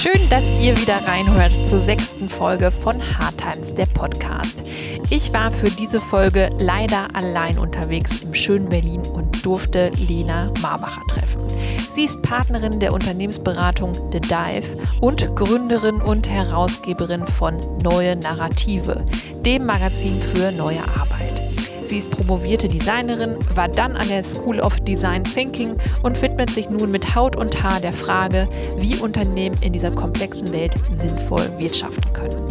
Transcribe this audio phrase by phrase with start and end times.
[0.00, 4.62] Schön, dass ihr wieder reinhört zur sechsten Folge von Hard Times, der Podcast.
[5.10, 11.02] Ich war für diese Folge leider allein unterwegs im schönen Berlin und durfte Lena Marbacher
[11.08, 11.42] treffen.
[11.90, 19.04] Sie ist Partnerin der Unternehmensberatung The Dive und Gründerin und Herausgeberin von Neue Narrative,
[19.44, 21.47] dem Magazin für neue Arbeit.
[21.88, 26.68] Sie ist promovierte Designerin, war dann an der School of Design Thinking und widmet sich
[26.68, 32.12] nun mit Haut und Haar der Frage, wie Unternehmen in dieser komplexen Welt sinnvoll wirtschaften
[32.12, 32.46] können.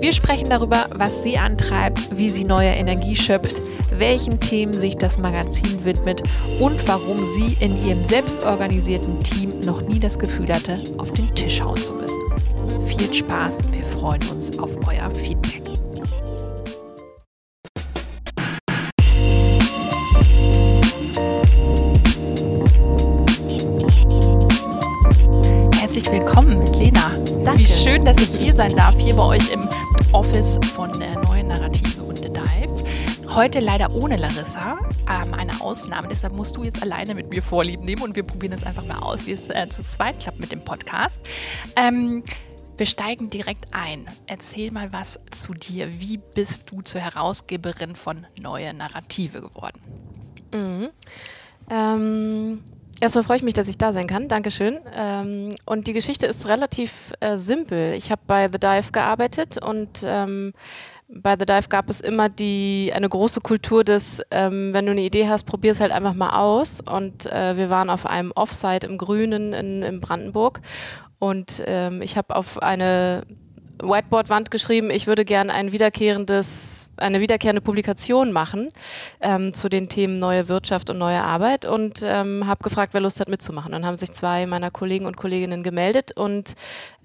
[0.00, 3.60] Wir sprechen darüber, was sie antreibt, wie sie neue Energie schöpft,
[3.90, 6.22] welchen Themen sich das Magazin widmet
[6.58, 11.60] und warum sie in ihrem selbstorganisierten Team noch nie das Gefühl hatte, auf den Tisch
[11.60, 12.22] hauen zu müssen.
[12.86, 15.59] Viel Spaß, wir freuen uns auf euer Feedback.
[28.60, 29.66] Sein darf, hier bei euch im
[30.12, 32.84] Office von der Neuen Narrative und The Dive.
[33.34, 36.08] Heute leider ohne Larissa, ähm, eine Ausnahme.
[36.08, 38.98] Deshalb musst du jetzt alleine mit mir Vorlieb nehmen und wir probieren es einfach mal
[38.98, 41.18] aus, wie es äh, zu zweit klappt mit dem Podcast.
[41.74, 42.22] Ähm,
[42.76, 44.06] wir steigen direkt ein.
[44.26, 45.98] Erzähl mal was zu dir.
[45.98, 49.80] Wie bist du zur Herausgeberin von Neue Narrative geworden?
[50.52, 50.90] Mhm.
[51.70, 52.62] Ähm,
[53.00, 54.28] erstmal freue ich mich, dass ich da sein kann.
[54.28, 54.78] Dankeschön.
[54.94, 57.94] Ähm, und die Geschichte ist relativ äh, simpel.
[57.94, 60.52] Ich habe bei The Dive gearbeitet und ähm,
[61.08, 65.02] bei The Dive gab es immer die eine große Kultur des, ähm, wenn du eine
[65.02, 66.80] Idee hast, probier es halt einfach mal aus.
[66.80, 70.60] Und äh, wir waren auf einem Offsite im Grünen in, in Brandenburg
[71.20, 73.22] und ähm, ich habe auf eine
[73.82, 78.70] Whiteboard-Wand geschrieben, ich würde gerne ein wiederkehrendes eine wiederkehrende Publikation machen
[79.20, 83.20] ähm, zu den Themen neue Wirtschaft und neue Arbeit und ähm, habe gefragt, wer Lust
[83.20, 83.72] hat mitzumachen.
[83.72, 86.54] Dann haben sich zwei meiner Kollegen und Kolleginnen gemeldet und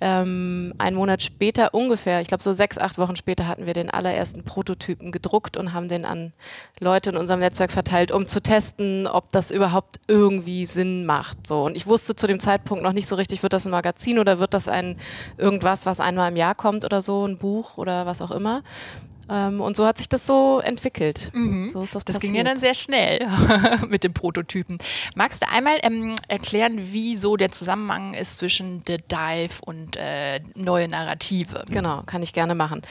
[0.02, 3.90] ähm, einen Monat später ungefähr, ich glaube so sechs, acht Wochen später hatten wir den
[3.90, 6.34] allerersten Prototypen gedruckt und haben den an
[6.80, 11.48] Leute in unserem Netzwerk verteilt, um zu testen, ob das überhaupt irgendwie Sinn macht.
[11.48, 11.64] So.
[11.64, 14.40] Und ich wusste zu dem Zeitpunkt noch nicht so richtig, wird das ein Magazin oder
[14.40, 14.98] wird das ein
[15.38, 18.64] irgendwas, was einmal im Jahr kommt oder so, ein Buch oder was auch immer.
[19.30, 21.32] Ähm, und so hat sich das so entwickelt.
[21.34, 21.70] Mhm.
[21.70, 23.28] So ist das, das ging ja dann sehr schnell
[23.90, 24.78] mit dem Prototypen.
[25.16, 30.42] Magst du einmal ähm, erklären, wie so der Zusammenhang ist zwischen The Dive und äh,
[30.56, 31.66] neue Narrative?
[31.70, 32.82] Genau, kann ich gerne machen.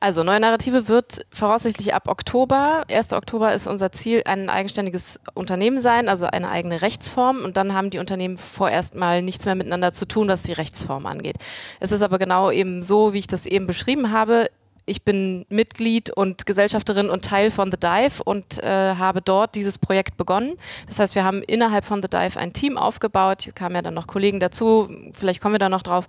[0.00, 3.12] Also neue Narrative wird voraussichtlich ab Oktober, 1.
[3.12, 7.44] Oktober ist unser Ziel, ein eigenständiges Unternehmen sein, also eine eigene Rechtsform.
[7.44, 11.06] Und dann haben die Unternehmen vorerst mal nichts mehr miteinander zu tun, was die Rechtsform
[11.06, 11.36] angeht.
[11.80, 14.48] Es ist aber genau eben so, wie ich das eben beschrieben habe
[14.86, 19.78] ich bin Mitglied und Gesellschafterin und Teil von The Dive und äh, habe dort dieses
[19.78, 20.56] Projekt begonnen.
[20.86, 23.42] Das heißt, wir haben innerhalb von The Dive ein Team aufgebaut.
[23.42, 26.06] Hier kamen ja dann noch Kollegen dazu, vielleicht kommen wir da noch drauf,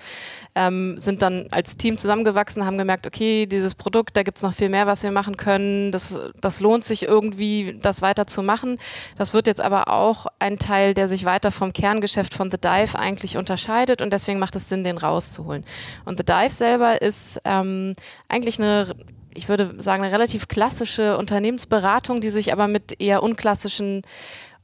[0.56, 4.54] ähm, sind dann als Team zusammengewachsen, haben gemerkt, okay, dieses Produkt, da gibt es noch
[4.54, 5.92] viel mehr, was wir machen können.
[5.92, 8.78] Das, das lohnt sich irgendwie, das weiter zu machen.
[9.18, 13.00] Das wird jetzt aber auch ein Teil, der sich weiter vom Kerngeschäft von The Dive
[13.00, 15.64] eigentlich unterscheidet und deswegen macht es Sinn, den rauszuholen.
[16.04, 17.94] Und The Dive selber ist ähm,
[18.28, 18.96] eigentlich eine eine,
[19.34, 24.04] ich würde sagen, eine relativ klassische Unternehmensberatung, die sich aber mit eher unklassischen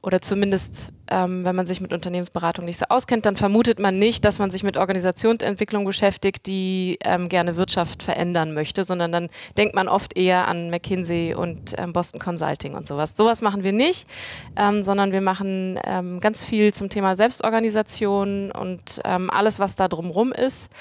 [0.04, 4.26] oder zumindest, ähm, wenn man sich mit Unternehmensberatung nicht so auskennt, dann vermutet man nicht,
[4.26, 9.76] dass man sich mit Organisationsentwicklung beschäftigt, die ähm, gerne Wirtschaft verändern möchte, sondern dann denkt
[9.76, 13.16] man oft eher an McKinsey und ähm, Boston Consulting und sowas.
[13.16, 14.08] Sowas machen wir nicht,
[14.56, 19.88] ähm, sondern wir machen ähm, ganz viel zum Thema Selbstorganisation und ähm, alles, was da
[19.88, 20.72] drumrum ist.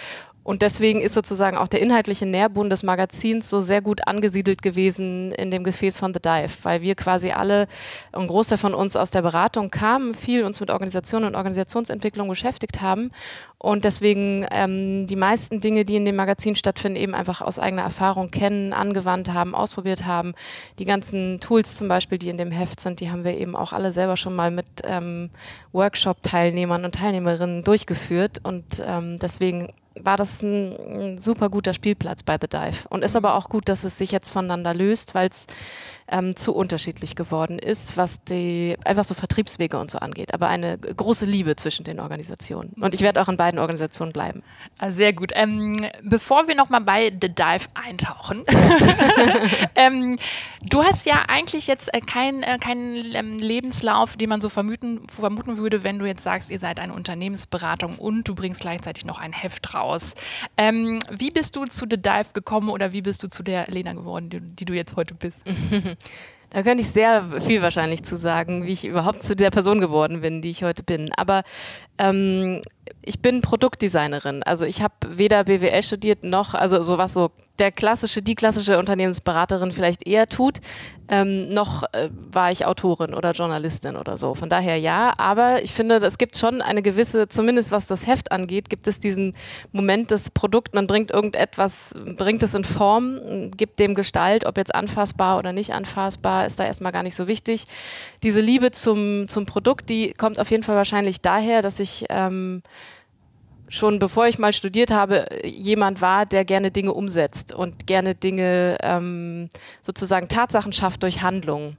[0.51, 5.31] Und deswegen ist sozusagen auch der inhaltliche Nährboden des Magazins so sehr gut angesiedelt gewesen
[5.31, 7.69] in dem Gefäß von The Dive, weil wir quasi alle,
[8.11, 12.81] ein Großteil von uns aus der Beratung kamen, viel uns mit Organisation und Organisationsentwicklung beschäftigt
[12.81, 13.13] haben
[13.59, 17.83] und deswegen ähm, die meisten Dinge, die in dem Magazin stattfinden, eben einfach aus eigener
[17.83, 20.35] Erfahrung kennen, angewandt haben, ausprobiert haben.
[20.81, 23.73] Die ganzen Tools zum Beispiel, die in dem Heft sind, die haben wir eben auch
[23.73, 25.31] alle selber schon mal mit ähm,
[25.71, 29.69] Workshop-Teilnehmern und Teilnehmerinnen durchgeführt und ähm, deswegen
[30.05, 32.89] war das ein, ein, super guter Spielplatz bei The Dive.
[32.89, 35.47] Und ist aber auch gut, dass es sich jetzt voneinander löst, weil es
[36.11, 40.35] ähm, zu unterschiedlich geworden ist, was die einfach so Vertriebswege und so angeht.
[40.35, 42.71] Aber eine große Liebe zwischen den Organisationen.
[42.81, 44.43] Und ich werde auch in beiden Organisationen bleiben.
[44.79, 45.33] Ah, sehr gut.
[45.35, 48.45] Ähm, bevor wir nochmal bei The Dive eintauchen,
[49.77, 50.19] ähm,
[50.65, 52.95] du hast ja eigentlich jetzt äh, keinen äh, kein,
[53.39, 57.99] Lebenslauf, den man so vermuten, vermuten würde, wenn du jetzt sagst, ihr seid eine Unternehmensberatung
[57.99, 59.90] und du bringst gleichzeitig noch ein Heft raus.
[60.57, 63.93] Ähm, wie bist du zu The Dive gekommen oder wie bist du zu der Lena
[63.93, 65.45] geworden, die, die du jetzt heute bist?
[66.53, 70.21] Da könnte ich sehr viel wahrscheinlich zu sagen, wie ich überhaupt zu der Person geworden
[70.21, 71.13] bin, die ich heute bin.
[71.17, 71.45] Aber
[71.97, 72.61] ähm,
[73.03, 74.43] ich bin Produktdesignerin.
[74.43, 79.71] Also ich habe weder BWL studiert noch, also sowas so der klassische, die klassische Unternehmensberaterin
[79.71, 80.61] vielleicht eher tut,
[81.09, 84.35] ähm, noch äh, war ich Autorin oder Journalistin oder so.
[84.35, 88.31] Von daher ja, aber ich finde, es gibt schon eine gewisse, zumindest was das Heft
[88.33, 89.35] angeht, gibt es diesen
[89.73, 94.75] Moment des Produkts, man bringt irgendetwas, bringt es in Form, gibt dem Gestalt, ob jetzt
[94.75, 97.65] anfassbar oder nicht anfassbar, ist da erstmal gar nicht so wichtig.
[98.23, 102.63] Diese Liebe zum, zum Produkt, die kommt auf jeden Fall wahrscheinlich daher, dass ich ähm,
[103.71, 108.77] schon bevor ich mal studiert habe, jemand war, der gerne Dinge umsetzt und gerne Dinge
[108.83, 109.49] ähm,
[109.81, 111.79] sozusagen Tatsachen schafft durch Handlungen.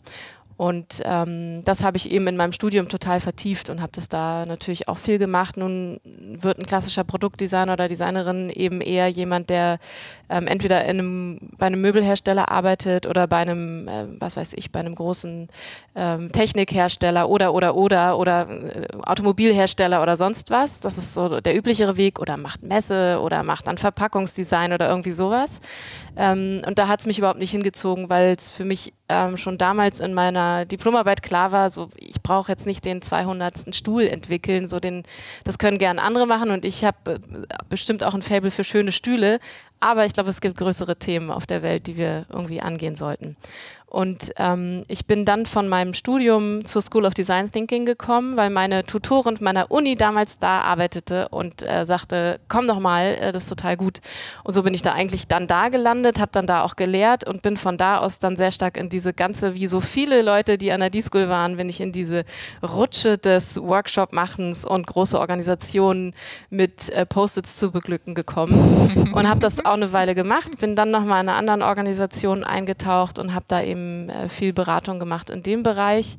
[0.62, 4.46] Und ähm, das habe ich eben in meinem Studium total vertieft und habe das da
[4.46, 5.58] natürlich auch viel gemacht.
[5.58, 9.80] Nun wird ein klassischer Produktdesigner oder Designerin eben eher jemand, der
[10.30, 14.72] ähm, entweder in einem, bei einem Möbelhersteller arbeitet oder bei einem, äh, was weiß ich,
[14.72, 15.50] bei einem großen
[15.96, 20.80] ähm, Technikhersteller oder oder oder oder äh, Automobilhersteller oder sonst was.
[20.80, 25.10] Das ist so der üblichere Weg oder macht Messe oder macht dann Verpackungsdesign oder irgendwie
[25.10, 25.58] sowas.
[26.16, 29.58] Ähm, und da hat es mich überhaupt nicht hingezogen, weil es für mich ähm, schon
[29.58, 33.76] damals in meiner Diplomarbeit klar war, so ich brauche jetzt nicht den 200.
[33.76, 35.04] Stuhl entwickeln, so den,
[35.44, 37.20] das können gern andere machen und ich habe äh,
[37.70, 39.40] bestimmt auch ein Fable für schöne Stühle,
[39.82, 43.36] aber ich glaube, es gibt größere Themen auf der Welt, die wir irgendwie angehen sollten.
[43.92, 48.50] Und ähm, ich bin dann von meinem Studium zur School of Design Thinking gekommen, weil
[48.50, 53.44] meine Tutorin meiner Uni damals da arbeitete und äh, sagte, komm doch mal, äh, das
[53.44, 54.00] ist total gut.
[54.46, 57.42] Und so bin ich da eigentlich dann da gelandet, habe dann da auch gelehrt und
[57.42, 60.72] bin von da aus dann sehr stark in diese ganze, wie so viele Leute, die
[60.72, 62.24] an der D-School waren, bin ich in diese
[62.64, 66.14] Rutsche des Workshop-Machens und große Organisationen
[66.50, 70.92] mit äh, Post-its zu beglücken gekommen und habe das auch eine Weile gemacht, bin dann
[70.92, 75.30] nochmal in einer anderen Organisation eingetaucht und habe da eben eben äh, viel Beratung gemacht
[75.30, 76.18] in dem Bereich.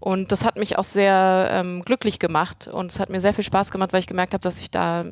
[0.00, 3.44] Und das hat mich auch sehr ähm, glücklich gemacht und es hat mir sehr viel
[3.44, 5.04] Spaß gemacht, weil ich gemerkt habe, dass ich da,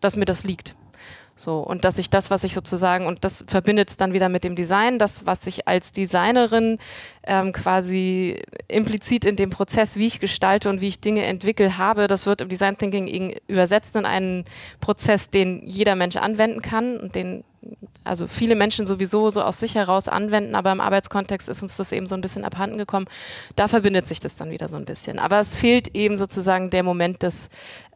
[0.00, 0.74] dass mir das liegt.
[1.34, 4.44] So, und dass ich das, was ich sozusagen, und das verbindet es dann wieder mit
[4.44, 6.78] dem Design, das, was ich als Designerin
[7.24, 12.06] ähm, quasi implizit in dem Prozess, wie ich gestalte und wie ich Dinge entwickle, habe,
[12.06, 14.44] das wird im Design Thinking übersetzt in einen
[14.80, 17.44] Prozess, den jeder Mensch anwenden kann und den
[18.04, 21.92] also viele Menschen sowieso so aus sich heraus anwenden, aber im Arbeitskontext ist uns das
[21.92, 23.06] eben so ein bisschen abhanden gekommen.
[23.56, 25.18] Da verbindet sich das dann wieder so ein bisschen.
[25.18, 27.48] Aber es fehlt eben sozusagen der Moment des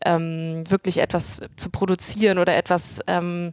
[0.05, 3.51] ähm, wirklich etwas zu produzieren oder etwas ähm,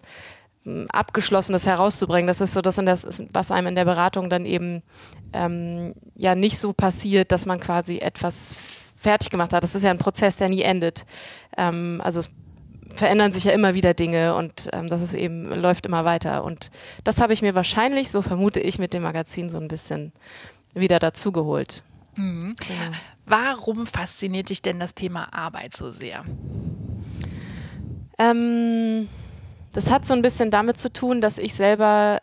[0.90, 2.28] Abgeschlossenes herauszubringen.
[2.28, 4.84] Das ist so das, was einem in der Beratung dann eben
[5.34, 8.56] ähm, ja nicht so passiert, dass man quasi etwas
[8.96, 9.64] fertig gemacht hat.
[9.64, 11.06] Das ist ja ein Prozess, der nie endet.
[11.58, 12.30] Ähm, also es
[12.96, 16.44] verändern sich ja immer wieder Dinge und ähm, das ist eben, läuft immer weiter.
[16.44, 16.70] Und
[17.04, 20.14] das habe ich mir wahrscheinlich, so vermute ich, mit dem Magazin so ein bisschen
[20.74, 21.84] wieder dazugeholt.
[22.16, 22.56] Mhm.
[22.68, 22.98] Genau.
[23.26, 26.24] Warum fasziniert dich denn das Thema Arbeit so sehr?
[28.20, 29.08] Ähm,
[29.74, 32.22] das hat so ein bisschen damit zu tun, dass ich selber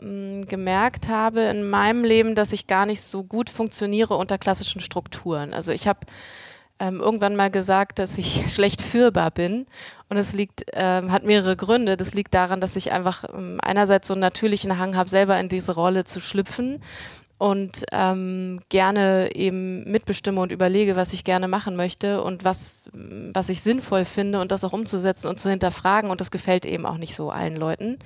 [0.00, 4.80] mh, gemerkt habe in meinem Leben, dass ich gar nicht so gut funktioniere unter klassischen
[4.80, 5.52] Strukturen.
[5.52, 6.00] Also ich habe
[6.80, 9.66] ähm, irgendwann mal gesagt, dass ich schlecht führbar bin.
[10.10, 11.96] Und es liegt, ähm, hat mehrere Gründe.
[11.96, 15.48] Das liegt daran, dass ich einfach ähm, einerseits so einen natürlichen Hang habe, selber in
[15.48, 16.80] diese Rolle zu schlüpfen
[17.38, 23.48] und ähm, gerne eben mitbestimme und überlege, was ich gerne machen möchte und was, was
[23.48, 26.10] ich sinnvoll finde und das auch umzusetzen und zu hinterfragen.
[26.10, 27.98] Und das gefällt eben auch nicht so allen Leuten,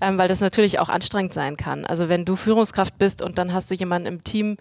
[0.00, 1.84] ähm, weil das natürlich auch anstrengend sein kann.
[1.84, 4.56] Also wenn du Führungskraft bist und dann hast du jemanden im Team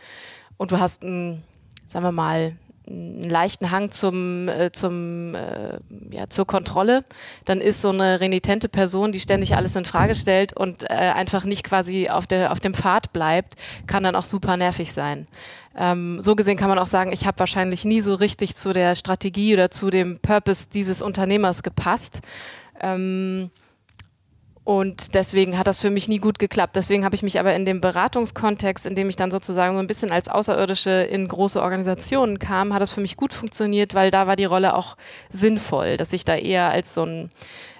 [0.57, 1.43] und du hast einen,
[1.87, 2.55] sagen wir mal,
[2.87, 5.79] einen leichten Hang zum, äh, zum, äh,
[6.11, 7.03] ja, zur Kontrolle,
[7.45, 11.45] dann ist so eine renitente Person, die ständig alles in Frage stellt und äh, einfach
[11.45, 13.55] nicht quasi auf, der, auf dem Pfad bleibt,
[13.87, 15.27] kann dann auch super nervig sein.
[15.75, 18.95] Ähm, so gesehen kann man auch sagen, ich habe wahrscheinlich nie so richtig zu der
[18.95, 22.21] Strategie oder zu dem Purpose dieses Unternehmers gepasst.
[22.79, 23.49] Ähm,
[24.63, 26.75] und deswegen hat das für mich nie gut geklappt.
[26.75, 29.87] Deswegen habe ich mich aber in dem Beratungskontext, in dem ich dann sozusagen so ein
[29.87, 34.25] bisschen als Außerirdische in große Organisationen kam, hat das für mich gut funktioniert, weil da
[34.25, 34.95] war die Rolle auch
[35.29, 37.29] sinnvoll, dass ich da eher als so ein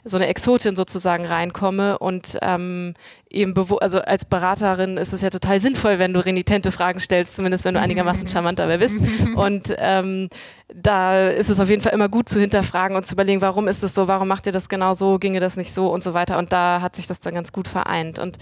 [0.06, 2.94] so eine Exotin sozusagen reinkomme und ähm,
[3.30, 7.66] eben also als Beraterin ist es ja total sinnvoll, wenn du renitente Fragen stellst, zumindest
[7.66, 9.00] wenn du einigermaßen charmant dabei bist.
[9.36, 10.30] Und ähm,
[10.74, 13.84] da ist es auf jeden Fall immer gut zu hinterfragen und zu überlegen, warum ist
[13.84, 16.38] es so, warum macht ihr das genau so, ginge das nicht so und so weiter.
[16.40, 18.18] Und da hat sich das dann ganz gut vereint.
[18.18, 18.38] Und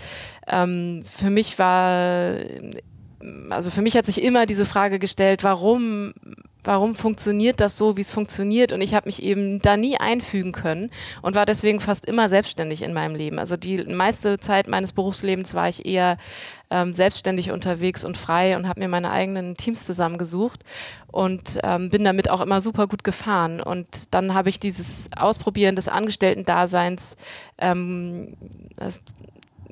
[0.47, 2.35] ähm, für mich war
[3.49, 6.13] also für mich hat sich immer diese Frage gestellt, warum
[6.63, 8.71] warum funktioniert das so, wie es funktioniert.
[8.71, 10.91] Und ich habe mich eben da nie einfügen können
[11.21, 13.39] und war deswegen fast immer selbstständig in meinem Leben.
[13.39, 16.17] Also die meiste Zeit meines Berufslebens war ich eher
[16.69, 20.63] ähm, selbstständig unterwegs und frei und habe mir meine eigenen Teams zusammengesucht
[21.11, 23.61] und ähm, bin damit auch immer super gut gefahren.
[23.61, 27.17] Und dann habe ich dieses Ausprobieren des Angestellten-Daseins
[27.57, 28.37] ähm,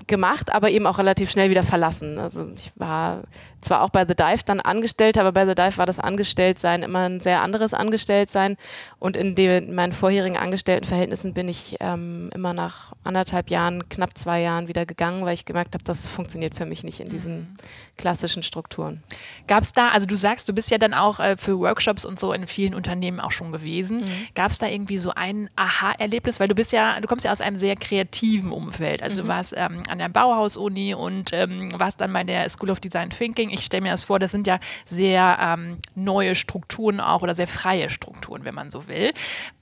[0.08, 2.17] gemacht, aber eben auch relativ schnell wieder verlassen.
[2.17, 3.24] Also ich war
[3.62, 7.10] zwar auch bei The Dive dann angestellt, aber bei The Dive war das Angestelltsein immer
[7.10, 8.58] ein sehr anderes Angestelltsein.
[9.00, 14.18] Und in, den, in meinen vorherigen Angestelltenverhältnissen bin ich ähm, immer nach anderthalb Jahren, knapp
[14.18, 17.38] zwei Jahren wieder gegangen, weil ich gemerkt habe, das funktioniert für mich nicht in diesen
[17.38, 17.58] mhm.
[17.98, 19.04] klassischen Strukturen.
[19.48, 22.20] Gab es da, also du sagst, du bist ja dann auch äh, für Workshops und
[22.20, 23.98] so in vielen Unternehmen auch schon gewesen.
[23.98, 24.28] Mhm.
[24.36, 26.39] Gab es da irgendwie so ein Aha-Erlebnis?
[26.39, 29.04] Weil du bist ja, du kommst ja aus einem sehr kreativen Umfeld.
[29.04, 29.25] Also mhm.
[29.25, 33.10] du warst ähm, an der Bauhaus-Uni und ähm, warst dann bei der School of Design
[33.10, 37.22] Thinking Coaching, ich stelle mir das vor, das sind ja sehr ähm, neue Strukturen auch
[37.22, 39.12] oder sehr freie Strukturen, wenn man so will.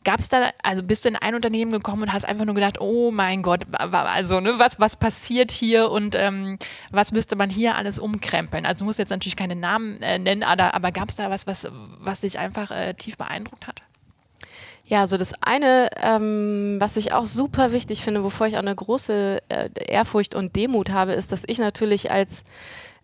[0.04, 2.80] Gab es da, also bist du in ein Unternehmen gekommen und hast einfach nur gedacht,
[2.80, 6.58] oh mein Gott, also ne, was, was passiert hier und ähm,
[6.92, 8.66] was müsste man hier alles umkrempeln?
[8.66, 11.48] Also du musst jetzt natürlich keine Namen äh, nennen, aber, aber gab es da was,
[11.48, 11.68] was,
[12.00, 13.82] was dich einfach äh, tief beeindruckt hat?
[14.90, 18.74] Ja, also das eine, ähm, was ich auch super wichtig finde, wovor ich auch eine
[18.74, 22.46] große äh, Ehrfurcht und Demut habe, ist, dass ich natürlich als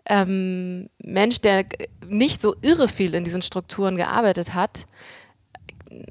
[0.05, 1.65] ähm, Mensch, der
[2.05, 4.86] nicht so irre viel in diesen Strukturen gearbeitet hat,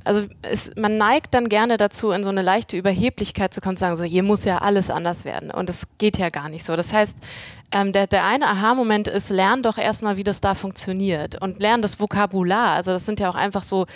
[0.04, 3.80] also es, man neigt dann gerne dazu, in so eine leichte Überheblichkeit zu kommen, zu
[3.80, 5.50] sagen, so hier muss ja alles anders werden.
[5.50, 6.76] Und das geht ja gar nicht so.
[6.76, 7.16] Das heißt,
[7.72, 11.82] ähm, der, der eine Aha-Moment ist, lern doch erstmal, wie das da funktioniert und lern
[11.82, 12.76] das Vokabular.
[12.76, 13.86] Also das sind ja auch einfach so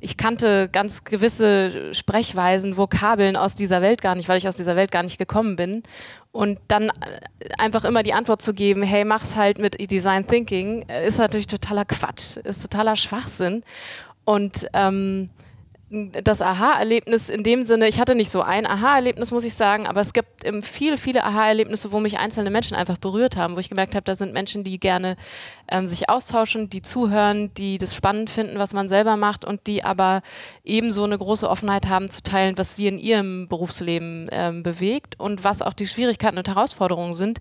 [0.00, 4.76] ich kannte ganz gewisse Sprechweisen, Vokabeln aus dieser Welt gar nicht, weil ich aus dieser
[4.76, 5.82] Welt gar nicht gekommen bin.
[6.32, 6.92] Und dann äh,
[7.58, 11.46] einfach immer die Antwort zu geben, hey, mach's halt mit Design Thinking, äh, ist natürlich
[11.46, 13.62] totaler Quatsch, ist totaler Schwachsinn.
[14.24, 15.30] Und ähm,
[15.90, 20.00] das Aha-Erlebnis in dem Sinne, ich hatte nicht so ein Aha-Erlebnis, muss ich sagen, aber
[20.00, 23.96] es gibt viele, viele Aha-Erlebnisse, wo mich einzelne Menschen einfach berührt haben, wo ich gemerkt
[23.96, 25.16] habe, da sind Menschen, die gerne
[25.68, 29.82] ähm, sich austauschen, die zuhören, die das spannend finden, was man selber macht und die
[29.82, 30.22] aber
[30.62, 35.42] ebenso eine große Offenheit haben zu teilen, was sie in ihrem Berufsleben ähm, bewegt und
[35.42, 37.40] was auch die Schwierigkeiten und Herausforderungen sind.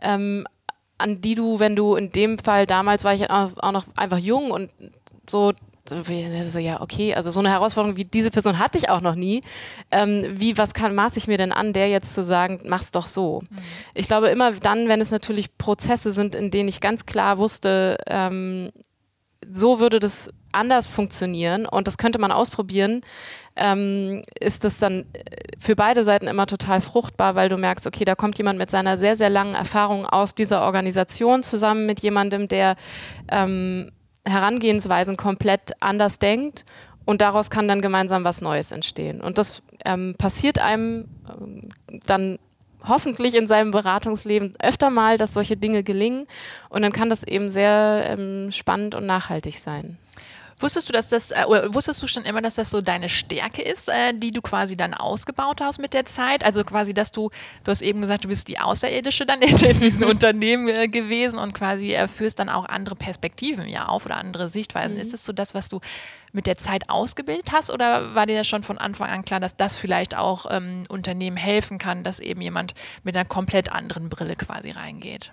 [0.00, 0.46] Ähm,
[0.96, 4.50] an die du, wenn du in dem Fall damals war ich auch noch einfach jung
[4.50, 4.70] und
[5.28, 5.52] so
[6.48, 9.42] so, ja, okay, also so eine Herausforderung wie diese Person hatte ich auch noch nie.
[9.90, 13.06] Ähm, wie, was kann, maß ich mir denn an, der jetzt zu sagen, mach's doch
[13.06, 13.42] so?
[13.50, 13.56] Mhm.
[13.94, 17.98] Ich glaube, immer dann, wenn es natürlich Prozesse sind, in denen ich ganz klar wusste,
[18.06, 18.70] ähm,
[19.52, 23.02] so würde das anders funktionieren und das könnte man ausprobieren,
[23.56, 25.24] ähm, ist das dann äh,
[25.58, 28.96] für beide Seiten immer total fruchtbar, weil du merkst, okay, da kommt jemand mit seiner
[28.96, 32.76] sehr, sehr langen Erfahrung aus dieser Organisation zusammen mit jemandem, der
[33.30, 33.90] ähm,
[34.24, 36.64] Herangehensweisen komplett anders denkt
[37.04, 39.20] und daraus kann dann gemeinsam was Neues entstehen.
[39.20, 41.68] Und das ähm, passiert einem ähm,
[42.06, 42.38] dann
[42.86, 46.26] hoffentlich in seinem Beratungsleben öfter mal, dass solche Dinge gelingen
[46.68, 49.98] und dann kann das eben sehr ähm, spannend und nachhaltig sein.
[50.60, 53.62] Wusstest du, dass das, äh, oder wusstest du schon immer, dass das so deine Stärke
[53.62, 56.44] ist, äh, die du quasi dann ausgebaut hast mit der Zeit?
[56.44, 57.30] Also quasi, dass du,
[57.64, 61.38] du hast eben gesagt, du bist die Außerirdische dann in, in diesem Unternehmen äh, gewesen
[61.38, 64.96] und quasi äh, führst dann auch andere Perspektiven ja auf oder andere Sichtweisen.
[64.96, 65.00] Mhm.
[65.00, 65.80] Ist das so das, was du
[66.32, 69.56] mit der Zeit ausgebildet hast oder war dir das schon von Anfang an klar, dass
[69.56, 74.36] das vielleicht auch ähm, Unternehmen helfen kann, dass eben jemand mit einer komplett anderen Brille
[74.36, 75.32] quasi reingeht?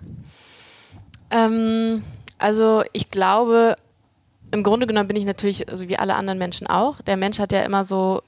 [1.30, 2.02] Ähm,
[2.38, 3.76] also ich glaube,
[4.50, 7.52] im Grunde genommen bin ich natürlich, also wie alle anderen Menschen auch, der Mensch hat
[7.52, 8.22] ja immer so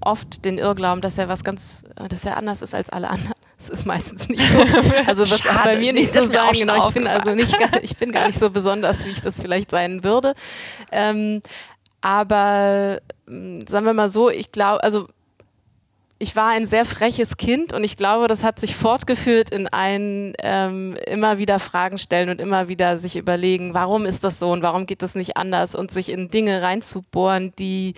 [0.00, 3.34] oft den Irrglauben, dass er was ganz, dass er anders ist als alle anderen.
[3.62, 4.58] Das ist meistens nicht so.
[5.06, 6.50] Also wird es auch bei mir nicht so sein.
[6.52, 9.70] Genau, ich bin also nicht, ich bin gar nicht so besonders, wie ich das vielleicht
[9.70, 10.34] sein würde.
[10.90, 11.42] Ähm,
[12.00, 15.06] aber hm, sagen wir mal so, ich glaube, also
[16.22, 20.34] ich war ein sehr freches Kind und ich glaube, das hat sich fortgeführt in ein
[20.38, 24.62] ähm, immer wieder Fragen stellen und immer wieder sich überlegen, warum ist das so und
[24.62, 27.94] warum geht das nicht anders und sich in Dinge reinzubohren, die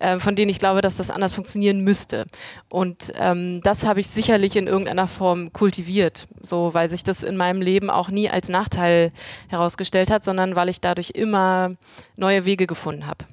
[0.00, 2.26] äh, von denen ich glaube, dass das anders funktionieren müsste.
[2.68, 7.38] Und ähm, das habe ich sicherlich in irgendeiner Form kultiviert, so weil sich das in
[7.38, 9.12] meinem Leben auch nie als Nachteil
[9.48, 11.76] herausgestellt hat, sondern weil ich dadurch immer
[12.16, 13.24] neue Wege gefunden habe.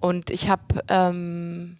[0.00, 1.76] Und ich habe ähm,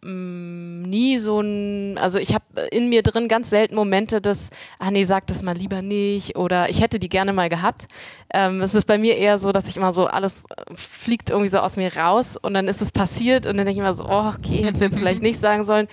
[0.00, 5.04] nie so ein, also ich habe in mir drin ganz selten Momente, dass, ah nee,
[5.04, 7.88] sag das mal lieber nicht oder ich hätte die gerne mal gehabt.
[8.32, 11.58] Ähm, es ist bei mir eher so, dass ich immer so, alles fliegt irgendwie so
[11.58, 14.32] aus mir raus und dann ist es passiert und dann denke ich immer so, oh,
[14.36, 15.88] okay, hätte es jetzt vielleicht nicht sagen sollen.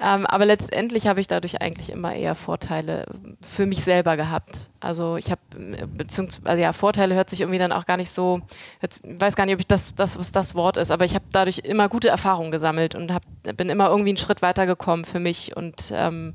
[0.00, 3.04] Ähm, aber letztendlich habe ich dadurch eigentlich immer eher Vorteile
[3.40, 4.68] für mich selber gehabt.
[4.78, 5.40] Also ich habe,
[5.88, 8.40] beziehungsweise also ja, Vorteile hört sich irgendwie dann auch gar nicht so,
[8.80, 11.24] ich weiß gar nicht, ob ich das, das was das Wort ist, aber ich habe
[11.32, 13.22] dadurch immer gute Erfahrungen gesammelt und hab,
[13.56, 16.34] bin immer irgendwie einen Schritt weitergekommen für mich und ähm,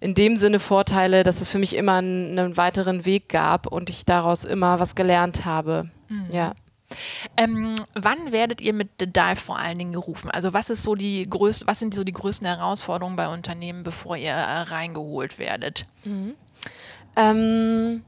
[0.00, 3.88] in dem Sinne Vorteile, dass es für mich immer einen, einen weiteren Weg gab und
[3.88, 5.88] ich daraus immer was gelernt habe.
[6.08, 6.26] Mhm.
[6.32, 6.54] Ja.
[7.36, 10.30] Ähm, wann werdet ihr mit The Dive vor allen Dingen gerufen?
[10.30, 14.16] Also was ist so die größte, was sind so die größten Herausforderungen bei Unternehmen, bevor
[14.16, 15.86] ihr äh, reingeholt werdet?
[16.04, 16.34] Mhm.
[17.16, 18.04] Ähm,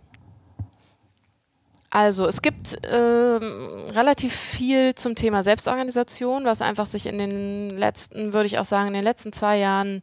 [1.90, 8.32] also es gibt ähm, relativ viel zum Thema Selbstorganisation, was einfach sich in den letzten,
[8.32, 10.02] würde ich auch sagen, in den letzten zwei Jahren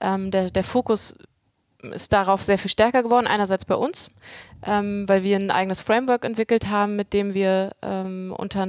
[0.00, 1.14] ähm, der, der Fokus
[1.92, 3.26] ist darauf sehr viel stärker geworden.
[3.26, 4.10] Einerseits bei uns,
[4.66, 8.66] ähm, weil wir ein eigenes Framework entwickelt haben, mit dem wir ähm, unter,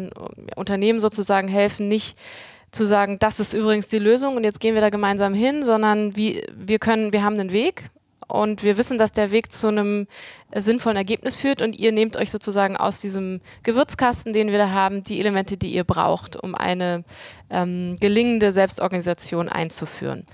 [0.56, 2.18] Unternehmen sozusagen helfen, nicht
[2.72, 6.16] zu sagen, das ist übrigens die Lösung und jetzt gehen wir da gemeinsam hin, sondern
[6.16, 7.90] wie, wir können, wir haben einen Weg
[8.32, 10.08] und wir wissen, dass der Weg zu einem
[10.56, 15.04] sinnvollen Ergebnis führt und ihr nehmt euch sozusagen aus diesem Gewürzkasten, den wir da haben,
[15.04, 17.04] die Elemente, die ihr braucht, um eine
[17.50, 20.26] ähm, gelingende Selbstorganisation einzuführen.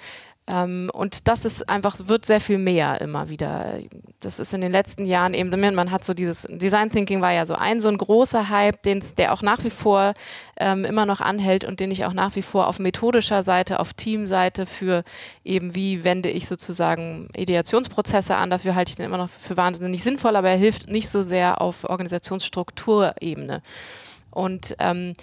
[0.49, 3.79] Ähm, und das ist einfach, wird sehr viel mehr immer wieder.
[4.21, 7.45] Das ist in den letzten Jahren eben, man hat so dieses, Design Thinking war ja
[7.45, 10.13] so ein, so ein großer Hype, den's, der auch nach wie vor
[10.57, 13.93] ähm, immer noch anhält und den ich auch nach wie vor auf methodischer Seite, auf
[13.93, 15.03] Teamseite für
[15.43, 20.01] eben, wie wende ich sozusagen Ideationsprozesse an, dafür halte ich den immer noch für wahnsinnig
[20.01, 23.61] sinnvoll, aber er hilft nicht so sehr auf Organisationsstrukturebene.
[24.31, 25.15] Und ähm,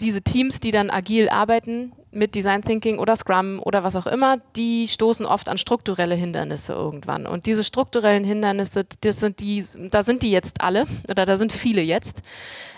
[0.00, 4.38] diese Teams, die dann agil arbeiten, mit Design Thinking oder Scrum oder was auch immer,
[4.56, 7.26] die stoßen oft an strukturelle Hindernisse irgendwann.
[7.26, 11.52] Und diese strukturellen Hindernisse, das sind die, da sind die jetzt alle oder da sind
[11.52, 12.22] viele jetzt.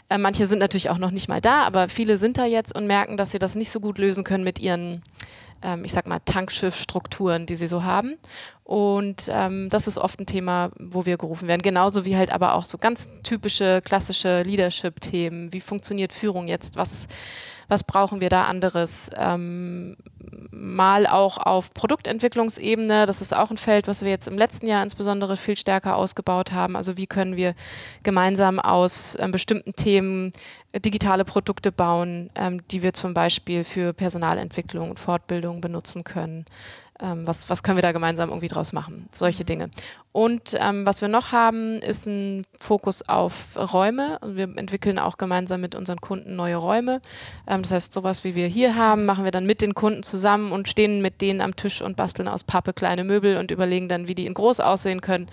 [0.08, 2.86] Äh, manche sind natürlich auch noch nicht mal da, aber viele sind da jetzt und
[2.86, 5.02] merken, dass sie das nicht so gut lösen können mit ihren
[5.62, 8.16] ähm, ich sag mal, Tankschiffstrukturen, die sie so haben.
[8.64, 11.62] Und ähm, das ist oft ein Thema, wo wir gerufen werden.
[11.62, 15.52] Genauso wie halt aber auch so ganz typische, klassische Leadership-Themen.
[15.52, 16.76] Wie funktioniert Führung jetzt?
[16.76, 17.06] Was
[17.68, 19.10] was brauchen wir da anderes?
[19.16, 19.96] Ähm,
[20.50, 24.82] mal auch auf Produktentwicklungsebene, das ist auch ein Feld, was wir jetzt im letzten Jahr
[24.82, 26.76] insbesondere viel stärker ausgebaut haben.
[26.76, 27.54] Also wie können wir
[28.02, 30.32] gemeinsam aus ähm, bestimmten Themen
[30.72, 36.46] äh, digitale Produkte bauen, ähm, die wir zum Beispiel für Personalentwicklung und Fortbildung benutzen können
[37.00, 39.46] ähm, was, was können wir da gemeinsam irgendwie draus machen, solche mhm.
[39.46, 39.70] Dinge.
[40.12, 44.18] Und ähm, was wir noch haben, ist ein Fokus auf Räume.
[44.20, 47.02] Und wir entwickeln auch gemeinsam mit unseren Kunden neue Räume.
[47.46, 50.52] Ähm, das heißt, sowas wie wir hier haben, machen wir dann mit den Kunden zusammen
[50.52, 54.08] und stehen mit denen am Tisch und basteln aus Pappe kleine Möbel und überlegen dann,
[54.08, 55.28] wie die in groß aussehen können.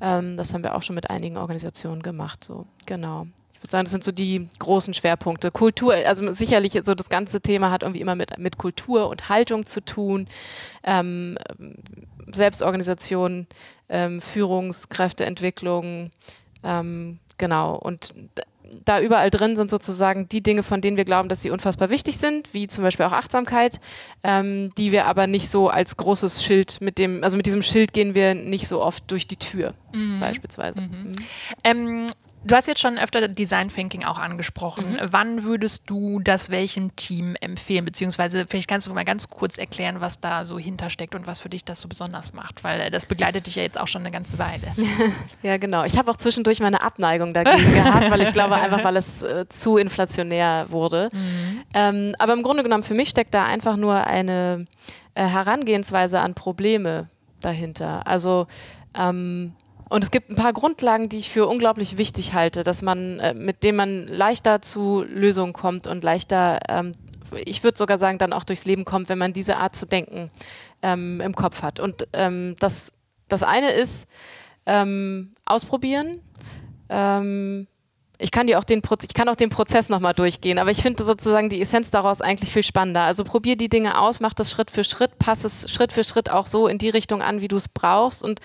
[0.00, 2.42] Ähm, das haben wir auch schon mit einigen Organisationen gemacht.
[2.42, 3.26] So, genau
[3.62, 5.50] würde sagen, das sind so die großen Schwerpunkte.
[5.50, 9.66] Kultur, also sicherlich so das ganze Thema hat irgendwie immer mit, mit Kultur und Haltung
[9.66, 10.28] zu tun.
[10.84, 11.38] Ähm,
[12.30, 13.46] Selbstorganisation,
[13.88, 16.10] ähm, Führungskräfteentwicklung,
[16.64, 17.74] ähm, genau.
[17.76, 18.14] Und
[18.84, 22.16] da überall drin sind sozusagen die Dinge, von denen wir glauben, dass sie unfassbar wichtig
[22.18, 23.80] sind, wie zum Beispiel auch Achtsamkeit,
[24.22, 27.92] ähm, die wir aber nicht so als großes Schild mit dem, also mit diesem Schild
[27.92, 30.20] gehen wir nicht so oft durch die Tür, mhm.
[30.20, 30.80] beispielsweise.
[30.80, 30.86] Mhm.
[30.88, 31.12] Mhm.
[31.64, 32.06] Ähm,
[32.44, 34.94] Du hast jetzt schon öfter Design Thinking auch angesprochen.
[34.94, 34.98] Mhm.
[35.10, 37.84] Wann würdest du das welchem Team empfehlen?
[37.84, 41.48] Beziehungsweise vielleicht kannst du mal ganz kurz erklären, was da so hintersteckt und was für
[41.48, 44.38] dich das so besonders macht, weil das begleitet dich ja jetzt auch schon eine ganze
[44.38, 44.74] Weile.
[45.42, 45.84] ja, genau.
[45.84, 49.48] Ich habe auch zwischendurch meine Abneigung dagegen gehabt, weil ich glaube einfach, weil es äh,
[49.48, 51.10] zu inflationär wurde.
[51.12, 51.62] Mhm.
[51.74, 54.66] Ähm, aber im Grunde genommen, für mich steckt da einfach nur eine
[55.14, 57.08] äh, Herangehensweise an Probleme
[57.40, 58.06] dahinter.
[58.06, 58.46] Also
[58.94, 59.54] ähm,
[59.92, 63.34] und es gibt ein paar Grundlagen, die ich für unglaublich wichtig halte, dass man, äh,
[63.34, 66.92] mit denen man leichter zu Lösungen kommt und leichter, ähm,
[67.44, 70.30] ich würde sogar sagen, dann auch durchs Leben kommt, wenn man diese Art zu denken
[70.80, 71.78] ähm, im Kopf hat.
[71.78, 72.92] Und ähm, das,
[73.28, 74.06] das eine ist
[75.44, 76.20] ausprobieren.
[78.22, 80.80] Ich kann dir auch den Proz ich kann auch den Prozess nochmal durchgehen, aber ich
[80.80, 83.00] finde sozusagen die Essenz daraus eigentlich viel spannender.
[83.00, 86.30] Also probier die Dinge aus, mach das Schritt für Schritt, pass es Schritt für Schritt
[86.30, 88.38] auch so in die Richtung an, wie du es brauchst und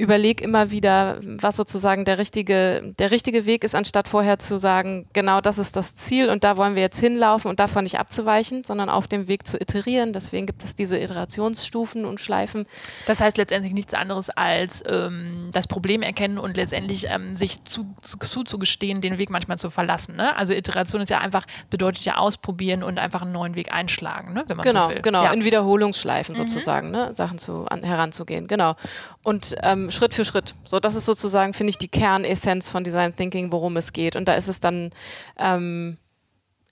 [0.00, 5.06] überleg immer wieder, was sozusagen der richtige, der richtige Weg ist, anstatt vorher zu sagen,
[5.12, 8.64] genau das ist das Ziel und da wollen wir jetzt hinlaufen und davon nicht abzuweichen,
[8.64, 10.12] sondern auf dem Weg zu iterieren.
[10.12, 12.66] Deswegen gibt es diese Iterationsstufen und Schleifen.
[13.06, 18.96] Das heißt letztendlich nichts anderes als ähm, das Problem erkennen und letztendlich ähm, sich zuzugestehen,
[18.96, 20.16] zu, zu den Weg manchmal zu verlassen.
[20.16, 20.34] Ne?
[20.36, 24.44] Also Iteration ist ja einfach, bedeutet ja ausprobieren und einfach einen neuen Weg einschlagen, ne?
[24.46, 25.02] wenn man genau, so will.
[25.02, 25.32] Genau, ja.
[25.32, 26.36] in Wiederholungsschleifen mhm.
[26.38, 27.14] sozusagen, ne?
[27.14, 28.46] Sachen zu, an, heranzugehen.
[28.46, 28.76] Genau.
[29.22, 30.54] Und ähm, Schritt für Schritt.
[30.64, 34.16] So, das ist sozusagen, finde ich, die Kernessenz von Design Thinking, worum es geht.
[34.16, 34.90] Und da ist es dann
[35.38, 35.98] ähm,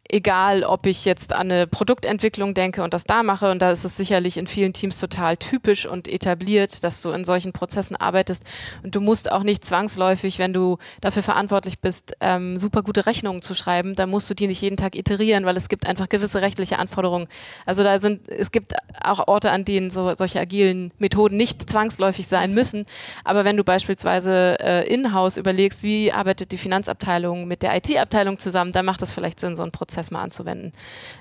[0.09, 3.85] egal ob ich jetzt an eine Produktentwicklung denke und das da mache, und da ist
[3.85, 8.43] es sicherlich in vielen Teams total typisch und etabliert, dass du in solchen Prozessen arbeitest.
[8.83, 13.43] Und du musst auch nicht zwangsläufig, wenn du dafür verantwortlich bist, ähm, super gute Rechnungen
[13.43, 16.41] zu schreiben, dann musst du die nicht jeden Tag iterieren, weil es gibt einfach gewisse
[16.41, 17.29] rechtliche Anforderungen.
[17.67, 22.27] Also da sind, es gibt auch Orte, an denen so, solche agilen Methoden nicht zwangsläufig
[22.27, 22.87] sein müssen.
[23.25, 28.73] Aber wenn du beispielsweise äh, in-house überlegst, wie arbeitet die Finanzabteilung mit der IT-Abteilung zusammen,
[28.73, 30.73] dann macht das vielleicht Sinn, so einen Prozess Prozess mal anzuwenden.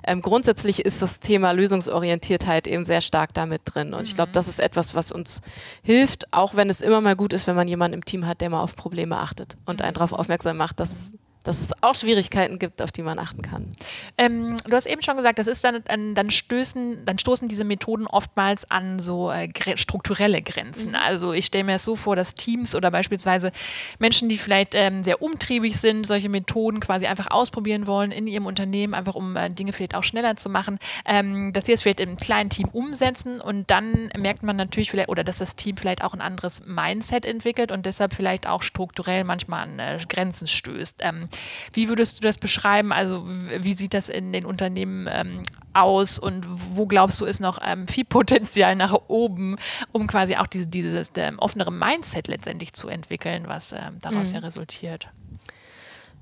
[0.05, 3.93] Ähm, grundsätzlich ist das Thema Lösungsorientiertheit eben sehr stark damit drin.
[3.93, 5.41] Und ich glaube, das ist etwas, was uns
[5.81, 8.49] hilft, auch wenn es immer mal gut ist, wenn man jemanden im Team hat, der
[8.49, 11.11] mal auf Probleme achtet und einen darauf aufmerksam macht, dass
[11.47, 13.75] dass es auch Schwierigkeiten gibt, auf die man achten kann.
[14.17, 15.83] Ähm, du hast eben schon gesagt, das ist dann,
[16.13, 20.89] dann, stößen, dann stoßen diese Methoden oftmals an so äh, strukturelle Grenzen.
[20.89, 20.95] Mhm.
[20.95, 23.51] Also ich stelle mir es so vor, dass Teams oder beispielsweise
[23.99, 28.45] Menschen, die vielleicht ähm, sehr umtriebig sind, solche Methoden quasi einfach ausprobieren wollen in ihrem
[28.45, 31.99] Unternehmen, einfach um äh, Dinge vielleicht auch schneller zu machen, ähm, dass sie es vielleicht
[32.01, 36.03] im kleinen Team umsetzen und dann merkt man natürlich vielleicht, oder dass das Team vielleicht
[36.03, 40.97] auch ein anderes Mindset entwickelt und deshalb vielleicht auch strukturell manchmal an äh, Grenzen stößt.
[41.01, 41.29] Ähm,
[41.73, 42.91] wie würdest du das beschreiben?
[42.91, 47.59] Also wie sieht das in den Unternehmen ähm, aus und wo glaubst du ist noch
[47.63, 49.57] ähm, viel Potenzial nach oben,
[49.91, 54.35] um quasi auch diese, dieses ähm, offenere Mindset letztendlich zu entwickeln, was ähm, daraus mhm.
[54.35, 55.07] ja resultiert?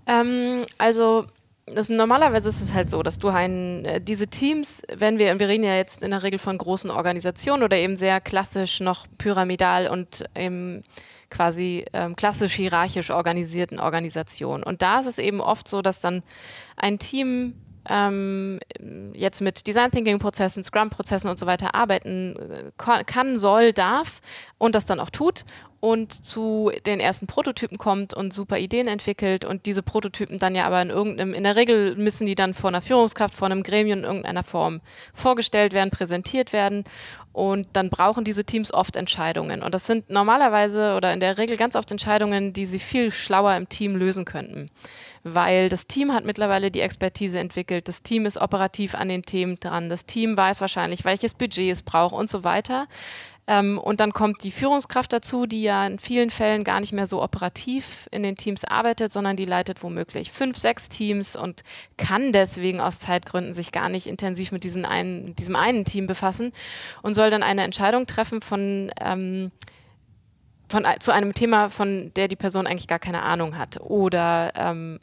[0.07, 1.25] Ähm, also
[1.65, 5.47] das, normalerweise ist es halt so, dass du ein, äh, diese Teams, wenn wir, wir
[5.47, 9.87] reden ja jetzt in der Regel von großen Organisationen oder eben sehr klassisch noch pyramidal
[9.87, 10.83] und eben
[11.35, 14.63] quasi ähm, klassisch hierarchisch organisierten Organisationen.
[14.63, 16.23] Und da ist es eben oft so, dass dann
[16.77, 17.55] ein Team
[17.87, 18.59] ähm,
[19.13, 24.21] jetzt mit Design Thinking Prozessen, Scrum Prozessen und so weiter arbeiten äh, kann, soll, darf
[24.57, 25.45] und das dann auch tut
[25.79, 30.65] und zu den ersten Prototypen kommt und super Ideen entwickelt und diese Prototypen dann ja
[30.65, 33.99] aber in irgendeinem, in der Regel müssen die dann vor einer Führungskraft, vor einem Gremium
[33.99, 34.81] in irgendeiner Form
[35.13, 36.83] vorgestellt werden, präsentiert werden
[37.35, 39.61] und dann brauchen diese Teams oft Entscheidungen.
[39.61, 43.57] Und das sind normalerweise oder in der Regel ganz oft Entscheidungen, die sie viel schlauer
[43.57, 44.71] im Team lösen könnten.
[45.23, 49.59] Weil das Team hat mittlerweile die Expertise entwickelt, das Team ist operativ an den Themen
[49.59, 52.87] dran, das Team weiß wahrscheinlich, welches Budget es braucht und so weiter.
[53.47, 57.05] Ähm, und dann kommt die Führungskraft dazu, die ja in vielen Fällen gar nicht mehr
[57.05, 61.63] so operativ in den Teams arbeitet, sondern die leitet womöglich fünf, sechs Teams und
[61.97, 66.53] kann deswegen aus Zeitgründen sich gar nicht intensiv mit diesen einen, diesem einen Team befassen
[67.03, 69.51] und soll dann eine Entscheidung treffen von ähm,
[70.67, 73.79] von, zu einem Thema, von der die Person eigentlich gar keine Ahnung hat.
[73.81, 74.99] Oder ähm,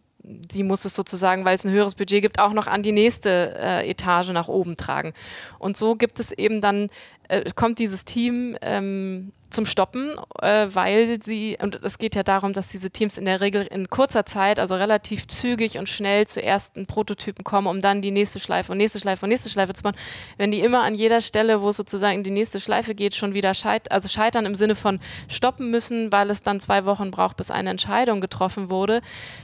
[0.50, 3.54] sie muss es sozusagen, weil es ein höheres Budget gibt, auch noch an die nächste
[3.58, 5.12] äh, Etage nach oben tragen.
[5.58, 6.88] Und so gibt es eben dann
[7.32, 12.52] äh, kommt dieses Team ähm, zum Stoppen, äh, weil sie, und es geht ja darum,
[12.52, 16.42] dass diese Teams in der Regel in kurzer Zeit, also relativ zügig und schnell zu
[16.42, 19.82] ersten Prototypen kommen, um dann die nächste Schleife und nächste Schleife und nächste Schleife zu
[19.82, 19.94] bauen.
[20.36, 23.34] Wenn die immer an jeder Stelle, wo es sozusagen in die nächste Schleife geht, schon
[23.34, 27.36] wieder scheit also scheitern im Sinne von stoppen müssen, weil es dann zwei Wochen braucht,
[27.36, 29.00] bis eine Entscheidung getroffen wurde,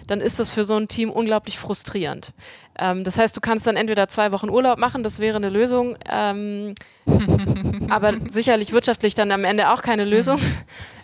[0.06, 2.32] dann ist das für so ein Team unglaublich frustrierend.
[2.78, 5.96] Ähm, das heißt, du kannst dann entweder zwei Wochen Urlaub machen, das wäre eine Lösung,
[6.10, 6.74] ähm,
[7.88, 10.40] aber sicherlich wirtschaftlich dann am Ende auch keine Lösung.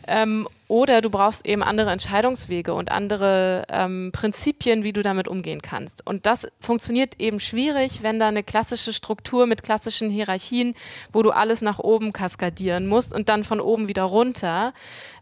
[0.07, 5.63] Ähm, oder du brauchst eben andere Entscheidungswege und andere ähm, Prinzipien, wie du damit umgehen
[5.63, 6.07] kannst.
[6.07, 10.75] Und das funktioniert eben schwierig, wenn da eine klassische Struktur mit klassischen Hierarchien,
[11.13, 14.73] wo du alles nach oben kaskadieren musst und dann von oben wieder runter,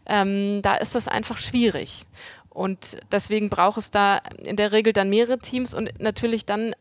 [0.05, 2.05] ähm, da ist das einfach schwierig.
[2.53, 6.75] Und deswegen braucht es da in der Regel dann mehrere Teams und natürlich dann äh,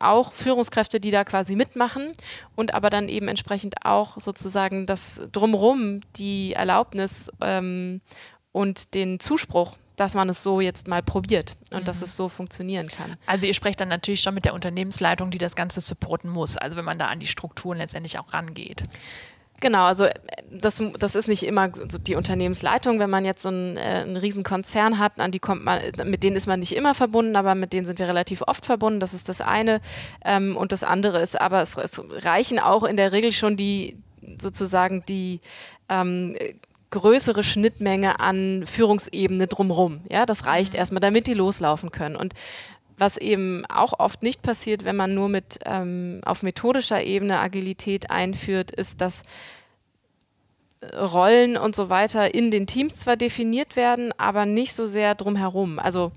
[0.00, 2.12] auch Führungskräfte, die da quasi mitmachen
[2.56, 8.00] und aber dann eben entsprechend auch sozusagen das drumherum, die Erlaubnis ähm,
[8.52, 11.84] und den Zuspruch dass man es so jetzt mal probiert und mhm.
[11.84, 13.16] dass es so funktionieren kann.
[13.24, 16.76] Also ihr sprecht dann natürlich schon mit der Unternehmensleitung, die das Ganze supporten muss, also
[16.76, 18.82] wenn man da an die Strukturen letztendlich auch rangeht.
[19.60, 20.14] Genau, also äh,
[20.50, 24.42] das, das ist nicht immer die Unternehmensleitung, wenn man jetzt so einen, äh, einen riesen
[24.42, 27.72] Konzern hat, an die kommt man, mit denen ist man nicht immer verbunden, aber mit
[27.72, 29.00] denen sind wir relativ oft verbunden.
[29.00, 29.80] Das ist das eine.
[30.24, 33.96] Ähm, und das andere ist, aber es, es, reichen auch in der Regel schon die
[34.38, 35.40] sozusagen die
[35.88, 36.36] ähm,
[36.90, 40.00] größere Schnittmenge an Führungsebene drumherum.
[40.10, 40.78] Ja, das reicht mhm.
[40.78, 42.16] erstmal, damit die loslaufen können.
[42.16, 42.34] Und
[42.98, 48.10] was eben auch oft nicht passiert, wenn man nur mit ähm, auf methodischer Ebene Agilität
[48.10, 49.22] einführt, ist, dass
[50.94, 55.78] Rollen und so weiter in den Teams zwar definiert werden, aber nicht so sehr drumherum.
[55.78, 56.12] Also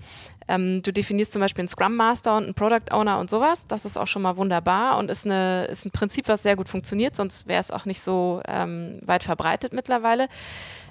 [0.47, 3.67] ähm, du definierst zum Beispiel einen Scrum Master und einen Product Owner und sowas.
[3.67, 6.67] Das ist auch schon mal wunderbar und ist, eine, ist ein Prinzip, was sehr gut
[6.67, 10.27] funktioniert, sonst wäre es auch nicht so ähm, weit verbreitet mittlerweile.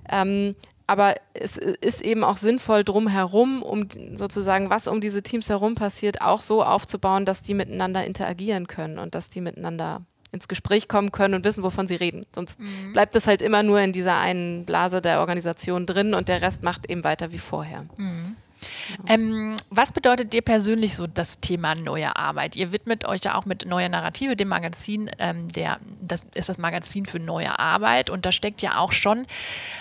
[0.08, 0.54] Ähm,
[0.88, 6.22] aber es ist eben auch sinnvoll drumherum, um sozusagen, was um diese Teams herum passiert,
[6.22, 10.00] auch so aufzubauen, dass die miteinander interagieren können und dass die miteinander
[10.32, 12.22] ins Gespräch kommen können und wissen, wovon sie reden.
[12.34, 12.94] Sonst mhm.
[12.94, 16.62] bleibt es halt immer nur in dieser einen Blase der Organisation drin und der Rest
[16.62, 17.84] macht eben weiter wie vorher.
[17.98, 18.36] Mhm.
[19.06, 22.56] Ähm, was bedeutet dir persönlich so das Thema neue Arbeit?
[22.56, 26.58] Ihr widmet euch ja auch mit Neue Narrative, dem Magazin, ähm, der, das ist das
[26.58, 29.26] Magazin für neue Arbeit und da steckt ja auch schon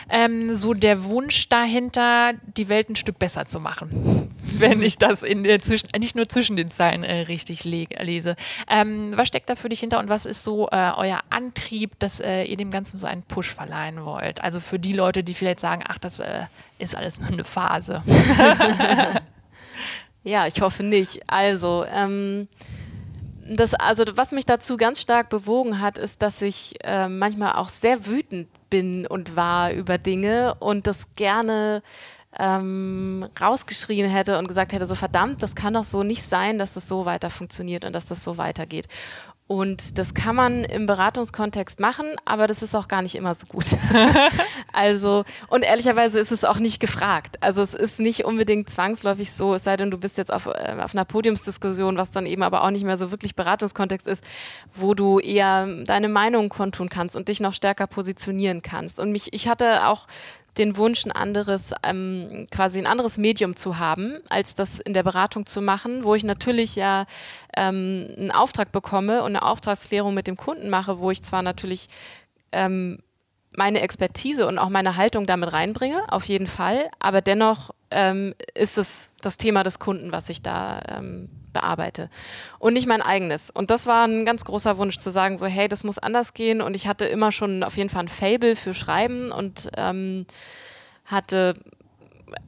[0.10, 4.32] ähm, so der Wunsch dahinter, die Welt ein Stück besser zu machen.
[4.42, 8.36] Wenn ich das in der zwischen, nicht nur zwischen den Zeilen äh, richtig le lese.
[8.70, 12.20] Ähm, was steckt da für dich hinter und was ist so äh, euer Antrieb, dass
[12.20, 14.42] äh, ihr dem Ganzen so einen Push verleihen wollt?
[14.42, 16.44] Also für die Leute, die vielleicht sagen, ach, das äh,
[16.80, 18.04] ist alles nur eine Phase.
[20.24, 21.22] ja, ich hoffe nicht.
[21.28, 22.48] Also, ähm,
[23.50, 27.70] das, also was mich dazu ganz stark bewogen hat, ist, dass ich äh, manchmal auch
[27.70, 31.82] sehr wütend bin und war über Dinge und das gerne
[32.38, 36.74] ähm, rausgeschrien hätte und gesagt hätte, so verdammt, das kann doch so nicht sein, dass
[36.74, 38.88] das so weiter funktioniert und dass das so weitergeht.
[39.48, 43.46] Und das kann man im Beratungskontext machen, aber das ist auch gar nicht immer so
[43.48, 43.66] gut.
[44.74, 47.38] also, und ehrlicherweise ist es auch nicht gefragt.
[47.40, 50.76] Also es ist nicht unbedingt zwangsläufig so, es sei denn, du bist jetzt auf, äh,
[50.82, 54.22] auf einer Podiumsdiskussion, was dann eben aber auch nicht mehr so wirklich Beratungskontext ist,
[54.74, 59.00] wo du eher deine Meinung kontun kannst und dich noch stärker positionieren kannst.
[59.00, 60.08] Und mich, ich hatte auch
[60.58, 65.04] den Wunsch, ein anderes, ähm, quasi ein anderes Medium zu haben, als das in der
[65.04, 67.06] Beratung zu machen, wo ich natürlich ja
[67.56, 71.88] ähm, einen Auftrag bekomme und eine Auftragsklärung mit dem Kunden mache, wo ich zwar natürlich
[72.52, 73.00] ähm,
[73.52, 78.78] meine Expertise und auch meine Haltung damit reinbringe, auf jeden Fall, aber dennoch ähm, ist
[78.78, 82.10] es das Thema des Kunden, was ich da ähm, bearbeite
[82.60, 83.50] und nicht mein eigenes.
[83.50, 86.62] Und das war ein ganz großer Wunsch zu sagen, so hey, das muss anders gehen
[86.62, 90.26] und ich hatte immer schon auf jeden Fall ein Fable für Schreiben und ähm,
[91.06, 91.56] hatte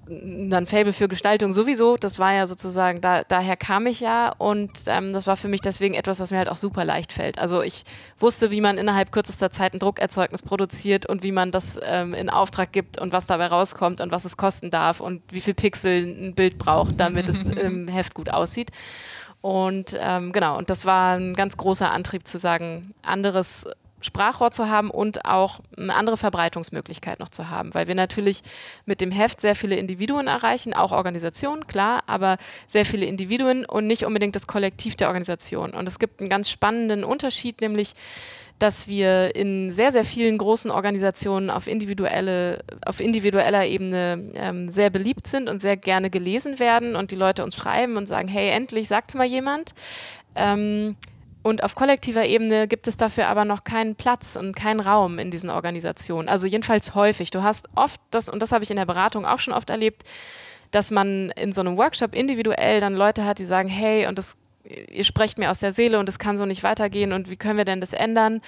[0.08, 1.98] dann Fable für Gestaltung sowieso.
[1.98, 5.62] Das war ja sozusagen, da, daher kam ich ja und ähm, das war für mich
[5.62, 7.38] deswegen etwas, was mir halt auch super leicht fällt.
[7.40, 7.84] Also ich
[8.18, 12.30] wusste, wie man innerhalb kürzester Zeit ein Druckerzeugnis produziert und wie man das ähm, in
[12.30, 16.04] Auftrag gibt und was dabei rauskommt und was es kosten darf und wie viel Pixel
[16.04, 18.72] ein Bild braucht, damit es im Heft gut aussieht.
[19.42, 23.66] Und ähm, genau, und das war ein ganz großer Antrieb zu sagen, anderes
[24.02, 28.42] Sprachrohr zu haben und auch eine andere Verbreitungsmöglichkeit noch zu haben, weil wir natürlich
[28.86, 33.88] mit dem Heft sehr viele Individuen erreichen, auch Organisationen, klar, aber sehr viele Individuen und
[33.88, 35.72] nicht unbedingt das Kollektiv der Organisation.
[35.72, 37.94] Und es gibt einen ganz spannenden Unterschied, nämlich
[38.60, 44.90] dass wir in sehr, sehr vielen großen Organisationen auf, individuelle, auf individueller Ebene ähm, sehr
[44.90, 48.50] beliebt sind und sehr gerne gelesen werden und die Leute uns schreiben und sagen, hey,
[48.50, 49.74] endlich sagt es mal jemand.
[50.36, 50.98] Ähm,
[51.42, 55.32] und auf kollektiver Ebene gibt es dafür aber noch keinen Platz und keinen Raum in
[55.32, 56.28] diesen Organisationen.
[56.28, 57.32] Also jedenfalls häufig.
[57.32, 60.04] Du hast oft das, und das habe ich in der Beratung auch schon oft erlebt,
[60.72, 64.38] dass man in so einem Workshop individuell dann Leute hat, die sagen, hey, und das,
[64.92, 67.58] ihr sprecht mir aus der Seele und es kann so nicht weitergehen und wie können
[67.58, 68.42] wir denn das ändern?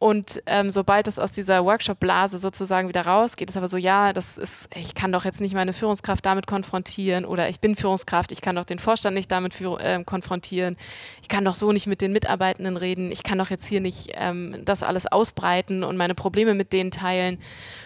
[0.00, 4.38] Und ähm, sobald es aus dieser Workshop-Blase sozusagen wieder rausgeht, ist aber so, ja, das
[4.38, 8.40] ist, ich kann doch jetzt nicht meine Führungskraft damit konfrontieren oder ich bin Führungskraft, ich
[8.40, 10.78] kann doch den Vorstand nicht damit für, äh, konfrontieren,
[11.20, 14.12] ich kann doch so nicht mit den Mitarbeitenden reden, ich kann doch jetzt hier nicht
[14.14, 17.38] ähm, das alles ausbreiten und meine Probleme mit denen teilen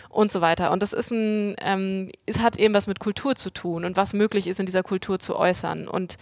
[0.08, 0.70] und so weiter.
[0.70, 4.12] Und das ist ein, ähm, es hat eben was mit Kultur zu tun und was
[4.12, 5.88] möglich ist in dieser Kultur zu äußern.
[5.88, 6.16] Und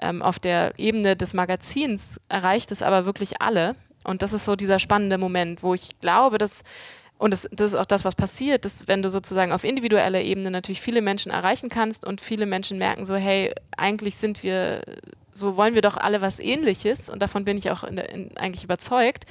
[0.00, 4.56] ähm, auf der Ebene des Magazins erreicht es aber wirklich alle und das ist so
[4.56, 6.62] dieser spannende Moment, wo ich glaube, dass,
[7.18, 10.50] und das, das ist auch das, was passiert, dass wenn du sozusagen auf individueller Ebene
[10.50, 14.82] natürlich viele Menschen erreichen kannst und viele Menschen merken so, hey, eigentlich sind wir,
[15.32, 18.64] so wollen wir doch alle was ähnliches und davon bin ich auch in, in, eigentlich
[18.64, 19.24] überzeugt,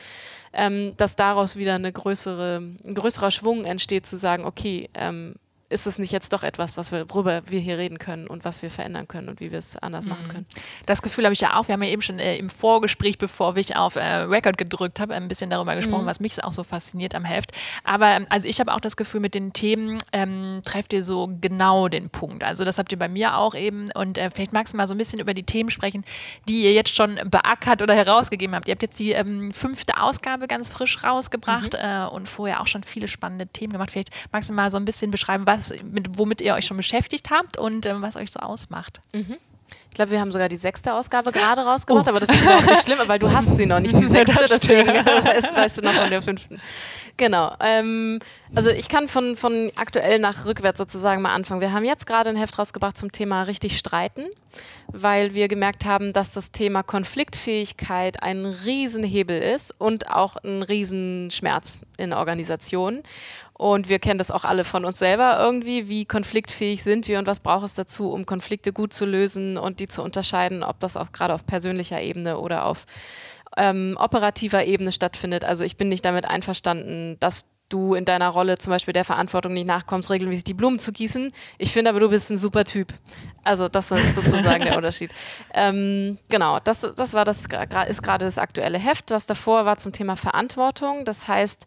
[0.53, 5.35] ähm, dass daraus wieder eine größere, ein größerer Schwung entsteht, zu sagen, okay, ähm,
[5.69, 8.61] ist es nicht jetzt doch etwas, was wir, worüber wir hier reden können und was
[8.61, 10.11] wir verändern können und wie wir es anders mhm.
[10.11, 10.45] machen können.
[10.85, 11.67] Das Gefühl habe ich ja auch.
[11.67, 15.13] Wir haben ja eben schon äh, im Vorgespräch, bevor ich auf äh, Record gedrückt habe,
[15.15, 16.09] ein bisschen darüber gesprochen, mhm.
[16.09, 17.51] was mich auch so fasziniert am Heft.
[17.83, 21.29] Aber ähm, also ich habe auch das Gefühl, mit den Themen ähm, trefft ihr so
[21.41, 22.43] genau den Punkt.
[22.43, 23.91] Also das habt ihr bei mir auch eben.
[23.91, 26.03] Und äh, vielleicht magst du mal so ein bisschen über die Themen sprechen,
[26.47, 28.67] die ihr jetzt schon beackert oder herausgegeben habt.
[28.67, 31.79] Ihr habt jetzt die ähm, fünfte Ausgabe ganz frisch rausgebracht mhm.
[31.79, 33.91] äh, und vorher auch schon viele spannende Themen gemacht.
[33.91, 36.77] Vielleicht magst du mal so ein bisschen beschreiben, was was, mit, womit ihr euch schon
[36.77, 39.01] beschäftigt habt und ähm, was euch so ausmacht.
[39.13, 39.37] Mhm.
[39.89, 42.09] Ich glaube, wir haben sogar die sechste Ausgabe gerade rausgebracht, oh.
[42.09, 44.87] aber das ist überhaupt nicht schlimm, weil du hast sie noch nicht, die sechste, deswegen
[44.87, 46.59] weißt, weißt, du noch von der fünften.
[47.17, 47.53] Genau.
[47.59, 48.19] Ähm,
[48.55, 51.61] also ich kann von, von aktuell nach rückwärts sozusagen mal anfangen.
[51.61, 54.25] Wir haben jetzt gerade ein Heft rausgebracht zum Thema richtig streiten,
[54.87, 61.81] weil wir gemerkt haben, dass das Thema Konfliktfähigkeit ein Riesenhebel ist und auch ein Riesenschmerz
[61.97, 63.03] in Organisationen.
[63.53, 65.87] Und wir kennen das auch alle von uns selber irgendwie.
[65.87, 69.79] Wie konfliktfähig sind wir und was braucht es dazu, um Konflikte gut zu lösen und
[69.79, 72.85] die zu unterscheiden, ob das auch gerade auf persönlicher Ebene oder auf
[73.55, 75.45] ähm, operativer Ebene stattfindet.
[75.45, 79.53] Also ich bin nicht damit einverstanden, dass du in deiner Rolle zum Beispiel der Verantwortung
[79.53, 81.31] nicht nachkommst, regelmäßig die Blumen zu gießen.
[81.57, 82.93] Ich finde aber, du bist ein super Typ.
[83.43, 85.11] Also das ist sozusagen der Unterschied.
[85.53, 87.45] Ähm, genau, das, das war das,
[87.87, 89.11] ist gerade das aktuelle Heft.
[89.11, 91.03] Das davor war zum Thema Verantwortung.
[91.05, 91.65] Das heißt,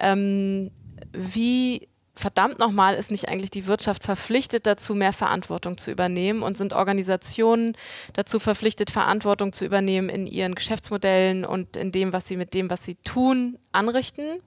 [0.00, 0.70] ähm,
[1.14, 6.56] wie verdammt nochmal ist nicht eigentlich die Wirtschaft verpflichtet dazu, mehr Verantwortung zu übernehmen und
[6.56, 7.76] sind Organisationen
[8.12, 12.70] dazu verpflichtet, Verantwortung zu übernehmen in ihren Geschäftsmodellen und in dem, was sie mit dem,
[12.70, 14.40] was sie tun, anrichten.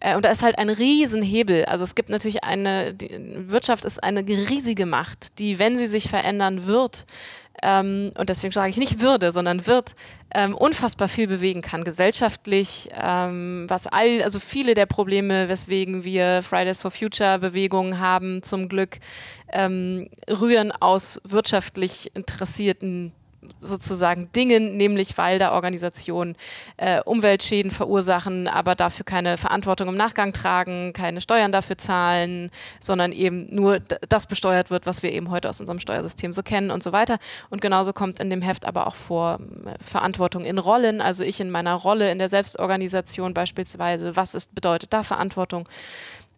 [0.00, 1.66] Äh, und da ist halt ein Riesenhebel.
[1.66, 6.66] Also es gibt natürlich eine, Wirtschaft ist eine riesige Macht, die, wenn sie sich verändern
[6.66, 7.06] wird,
[7.62, 9.94] ähm, und deswegen sage ich nicht würde, sondern wird,
[10.34, 16.42] ähm, unfassbar viel bewegen kann, gesellschaftlich, ähm, was all, also viele der Probleme, weswegen wir
[16.42, 18.98] Fridays for Future Bewegungen haben, zum Glück,
[19.52, 23.12] ähm, rühren aus wirtschaftlich interessierten
[23.58, 26.36] sozusagen Dingen, nämlich weil da Organisationen
[26.76, 32.50] äh, Umweltschäden verursachen, aber dafür keine Verantwortung im Nachgang tragen, keine Steuern dafür zahlen,
[32.80, 36.70] sondern eben nur das besteuert wird, was wir eben heute aus unserem Steuersystem so kennen
[36.70, 37.18] und so weiter.
[37.50, 41.40] Und genauso kommt in dem Heft aber auch vor äh, Verantwortung in Rollen, also ich
[41.40, 45.68] in meiner Rolle in der Selbstorganisation beispielsweise, was ist, bedeutet da Verantwortung?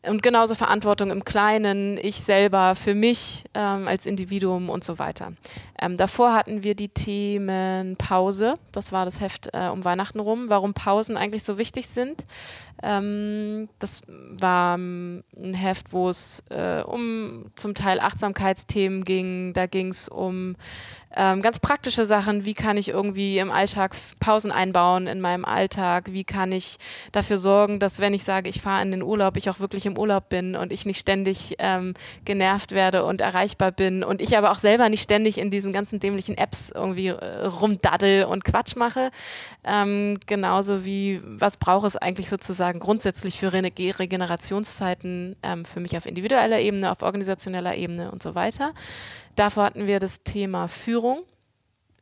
[0.09, 5.33] Und genauso Verantwortung im Kleinen, ich selber für mich ähm, als Individuum und so weiter.
[5.81, 10.49] Ähm, davor hatten wir die Themen Pause, das war das Heft äh, um Weihnachten rum,
[10.49, 12.25] warum Pausen eigentlich so wichtig sind.
[12.83, 19.67] Ähm, das war ähm, ein Heft, wo es äh, um zum Teil Achtsamkeitsthemen ging, da
[19.67, 20.57] ging es um
[21.17, 26.13] ähm, ganz praktische Sachen, wie kann ich irgendwie im Alltag Pausen einbauen in meinem Alltag,
[26.13, 26.79] wie kann ich
[27.13, 29.97] dafür sorgen, dass wenn ich sage, ich fahre in den Urlaub, ich auch wirklich im
[29.97, 34.51] Urlaub bin und ich nicht ständig ähm, genervt werde und erreichbar bin und ich aber
[34.51, 39.11] auch selber nicht ständig in diesen ganzen dämlichen Apps irgendwie äh, rumdaddel und Quatsch mache.
[39.65, 45.97] Ähm, genauso wie, was braucht es eigentlich sozusagen grundsätzlich für Re Regenerationszeiten ähm, für mich
[45.97, 48.73] auf individueller Ebene, auf organisationeller Ebene und so weiter.
[49.37, 51.23] Davor hatten wir das Thema Führung,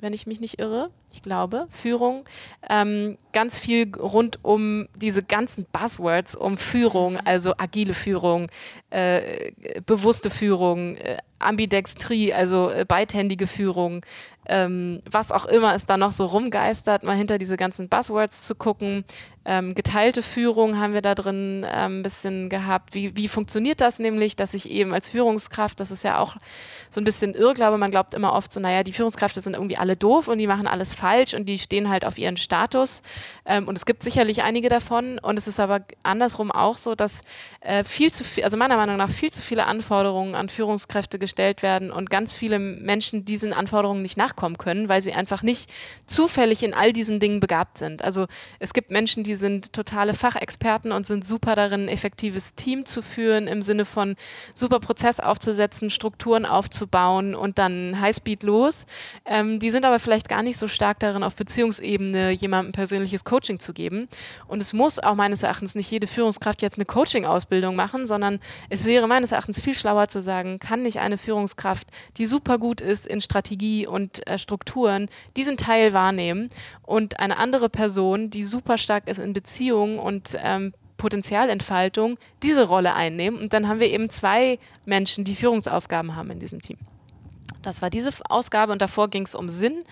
[0.01, 0.91] wenn ich mich nicht irre.
[1.13, 2.25] Ich glaube, Führung.
[2.69, 8.49] Ähm, ganz viel rund um diese ganzen Buzzwords um Führung, also agile Führung,
[8.91, 9.53] äh,
[9.87, 14.05] bewusste Führung, äh, Ambidextrie, also äh, beidhändige Führung,
[14.47, 18.55] ähm, was auch immer es da noch so rumgeistert, mal hinter diese ganzen Buzzwords zu
[18.55, 19.05] gucken.
[19.45, 22.95] Ähm, geteilte Führung haben wir da drin ähm, ein bisschen gehabt.
[22.95, 26.37] Wie, wie funktioniert das nämlich, dass ich eben als Führungskraft, das ist ja auch
[26.91, 29.97] so ein bisschen Irrglaube, man glaubt immer oft so, naja, die Führungskräfte sind irgendwie alle
[29.97, 33.03] doof und die machen alles falsch und die stehen halt auf ihren Status.
[33.45, 37.23] Ähm, und es gibt sicherlich einige davon und es ist aber andersrum auch so, dass
[37.61, 41.63] äh, viel zu viel, also meiner Meinung nach viel zu viele Anforderungen an Führungskräfte gestellt
[41.63, 45.71] werden und ganz viele Menschen diesen Anforderungen nicht nachkommen können, weil sie einfach nicht
[46.07, 48.03] zufällig in all diesen Dingen begabt sind.
[48.03, 48.27] Also
[48.59, 53.03] es gibt Menschen, die sind totale Fachexperten und sind super darin, ein effektives Team zu
[53.03, 54.17] führen, im Sinne von
[54.55, 58.87] super Prozess aufzusetzen, Strukturen aufzubauen und dann Highspeed los.
[59.25, 63.59] Ähm, die sind aber vielleicht gar nicht so stark darin, auf Beziehungsebene jemandem persönliches Coaching
[63.59, 64.09] zu geben.
[64.47, 68.85] Und es muss auch meines Erachtens nicht jede Führungskraft jetzt eine Coaching-Ausbildung machen, sondern es
[68.85, 73.07] wäre meines Erachtens viel schlauer zu sagen, kann nicht eine Führungskraft, die super gut ist
[73.07, 76.51] in Strategie und äh, Strukturen, diesen Teil wahrnehmen
[76.83, 82.95] und eine andere Person, die super stark ist in Beziehungen und ähm, Potenzialentfaltung, diese Rolle
[82.95, 83.41] einnehmen.
[83.41, 86.79] Und dann haben wir eben zwei Menschen, die Führungsaufgaben haben in diesem Team.
[87.63, 89.85] Das war diese Ausgabe und davor ging es um Sinn.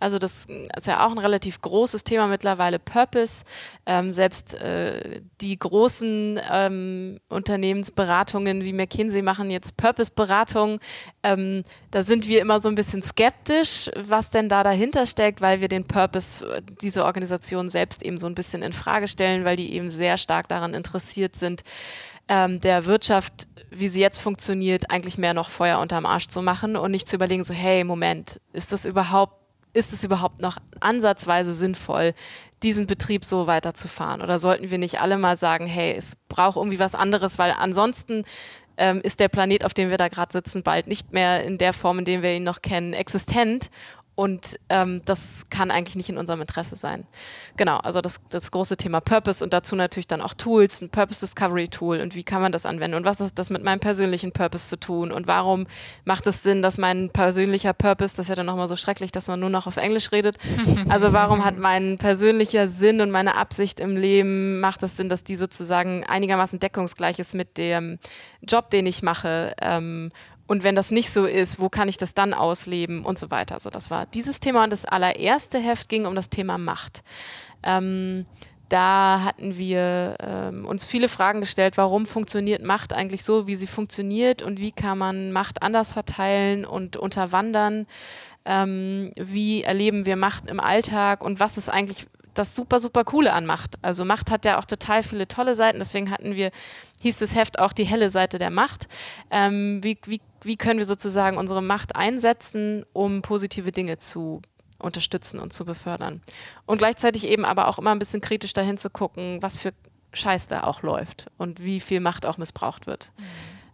[0.00, 3.44] Also das ist ja auch ein relativ großes Thema mittlerweile, Purpose.
[3.86, 10.78] Ähm, selbst äh, die großen ähm, Unternehmensberatungen wie McKinsey machen jetzt Purpose-Beratungen.
[11.22, 15.60] Ähm, da sind wir immer so ein bisschen skeptisch, was denn da dahinter steckt, weil
[15.60, 19.56] wir den Purpose äh, dieser Organisation selbst eben so ein bisschen in Frage stellen, weil
[19.56, 21.62] die eben sehr stark daran interessiert sind,
[22.28, 26.76] ähm, der Wirtschaft, wie sie jetzt funktioniert, eigentlich mehr noch Feuer unterm Arsch zu machen
[26.76, 29.34] und nicht zu überlegen, so, hey, Moment, ist das überhaupt,
[29.72, 32.14] ist es überhaupt noch ansatzweise sinnvoll,
[32.62, 34.22] diesen Betrieb so weiterzufahren?
[34.22, 38.24] Oder sollten wir nicht alle mal sagen, hey, es braucht irgendwie was anderes, weil ansonsten
[38.78, 41.72] ähm, ist der Planet, auf dem wir da gerade sitzen, bald nicht mehr in der
[41.72, 43.70] Form, in der wir ihn noch kennen, existent
[44.18, 47.06] Und ähm, das kann eigentlich nicht in unserem Interesse sein.
[47.56, 51.20] Genau, also das, das große Thema Purpose und dazu natürlich dann auch Tools, ein Purpose
[51.20, 54.32] Discovery Tool und wie kann man das anwenden und was ist das mit meinem persönlichen
[54.32, 55.68] Purpose zu tun und warum
[56.04, 59.28] macht es Sinn, dass mein persönlicher Purpose, das ist ja dann nochmal so schrecklich, dass
[59.28, 60.36] man nur noch auf Englisch redet,
[60.88, 65.22] also warum hat mein persönlicher Sinn und meine Absicht im Leben, macht es Sinn, dass
[65.22, 68.00] die sozusagen einigermaßen deckungsgleich ist mit dem
[68.42, 70.10] Job, den ich mache ähm,
[70.48, 73.54] und wenn das nicht so ist, wo kann ich das dann ausleben und so weiter.
[73.54, 77.04] Also das war dieses Thema und das allererste Heft ging um das Thema Macht.
[77.62, 78.24] Ähm,
[78.70, 83.66] da hatten wir ähm, uns viele Fragen gestellt, warum funktioniert Macht eigentlich so, wie sie
[83.66, 87.86] funktioniert und wie kann man Macht anders verteilen und unterwandern.
[88.46, 92.06] Ähm, wie erleben wir Macht im Alltag und was ist eigentlich
[92.38, 93.76] das super, super Coole an Macht.
[93.82, 96.50] Also Macht hat ja auch total viele tolle Seiten, deswegen hatten wir,
[97.02, 98.88] hieß das Heft auch die helle Seite der Macht.
[99.30, 104.42] Ähm, wie, wie, wie können wir sozusagen unsere Macht einsetzen, um positive Dinge zu
[104.78, 106.22] unterstützen und zu befördern.
[106.66, 109.72] Und gleichzeitig eben aber auch immer ein bisschen kritisch dahin zu gucken, was für
[110.12, 113.10] Scheiß da auch läuft und wie viel Macht auch missbraucht wird.
[113.16, 113.24] Mhm.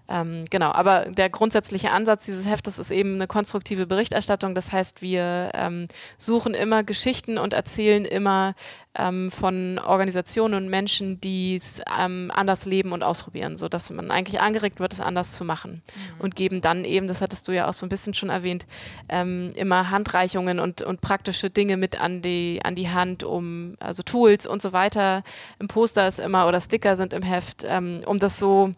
[0.06, 4.54] Ähm, genau, aber der grundsätzliche Ansatz dieses Heftes ist eben eine konstruktive Berichterstattung.
[4.54, 5.88] Das heißt, wir ähm,
[6.18, 8.54] suchen immer Geschichten und erzählen immer
[8.96, 14.40] ähm, von Organisationen und Menschen, die es ähm, anders leben und ausprobieren, sodass man eigentlich
[14.40, 15.82] angeregt wird, es anders zu machen.
[15.86, 16.20] Mhm.
[16.20, 18.66] Und geben dann eben, das hattest du ja auch so ein bisschen schon erwähnt,
[19.08, 24.02] ähm, immer Handreichungen und, und praktische Dinge mit an die, an die Hand, um also
[24.02, 25.22] Tools und so weiter.
[25.58, 28.70] Im Poster ist immer oder Sticker sind im Heft, ähm, um das so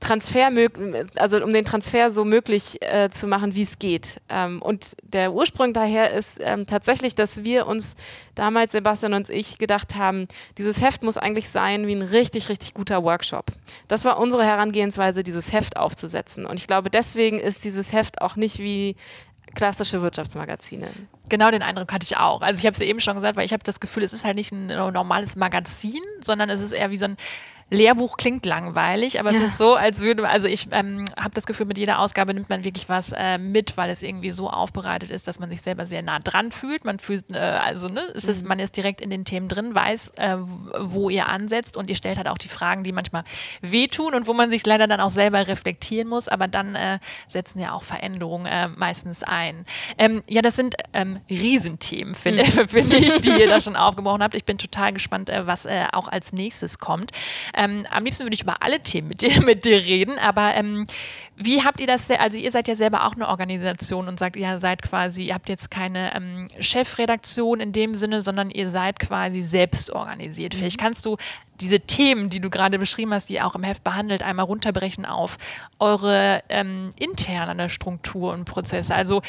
[0.00, 0.50] Transfer,
[1.16, 4.20] also um den Transfer so möglich äh, zu machen, wie es geht.
[4.30, 7.96] Ähm, und der Ursprung daher ist ähm, tatsächlich, dass wir uns
[8.34, 10.26] damals, Sebastian und ich, gedacht haben,
[10.56, 13.52] dieses Heft muss eigentlich sein wie ein richtig, richtig guter Workshop.
[13.88, 16.46] Das war unsere Herangehensweise, dieses Heft aufzusetzen.
[16.46, 18.96] Und ich glaube, deswegen ist dieses Heft auch nicht wie
[19.54, 20.86] klassische Wirtschaftsmagazine.
[21.28, 22.40] Genau den Eindruck hatte ich auch.
[22.40, 24.24] Also ich habe es ja eben schon gesagt, weil ich habe das Gefühl, es ist
[24.24, 27.16] halt nicht ein normales Magazin, sondern es ist eher wie so ein
[27.70, 29.38] Lehrbuch klingt langweilig, aber ja.
[29.38, 32.50] es ist so, als würde, also ich ähm, habe das Gefühl, mit jeder Ausgabe nimmt
[32.50, 35.86] man wirklich was äh, mit, weil es irgendwie so aufbereitet ist, dass man sich selber
[35.86, 36.84] sehr nah dran fühlt.
[36.84, 38.48] Man fühlt, äh, also ne, es ist, mhm.
[38.48, 40.36] man ist direkt in den Themen drin, weiß, äh,
[40.80, 43.22] wo ihr ansetzt und ihr stellt halt auch die Fragen, die manchmal
[43.60, 46.98] wehtun und wo man sich leider dann auch selber reflektieren muss, aber dann äh,
[47.28, 49.64] setzen ja auch Veränderungen äh, meistens ein.
[49.96, 52.68] Ähm, ja, das sind ähm, Riesenthemen, finde mhm.
[52.68, 54.34] find ich, die ihr da schon aufgebrochen habt.
[54.34, 57.12] Ich bin total gespannt, äh, was auch als nächstes kommt.
[57.60, 60.86] Ähm, am liebsten würde ich über alle Themen mit dir, mit dir reden, aber ähm,
[61.36, 64.58] wie habt ihr das, also ihr seid ja selber auch eine Organisation und sagt, ihr
[64.58, 69.42] seid quasi, ihr habt jetzt keine ähm, Chefredaktion in dem Sinne, sondern ihr seid quasi
[69.42, 70.54] selbst organisiert.
[70.54, 70.58] Mhm.
[70.58, 71.18] Vielleicht kannst du
[71.60, 75.04] diese Themen, die du gerade beschrieben hast, die ihr auch im Heft behandelt, einmal runterbrechen
[75.04, 75.38] auf
[75.78, 78.94] eure ähm, interne Struktur und Prozesse.
[78.94, 79.22] Also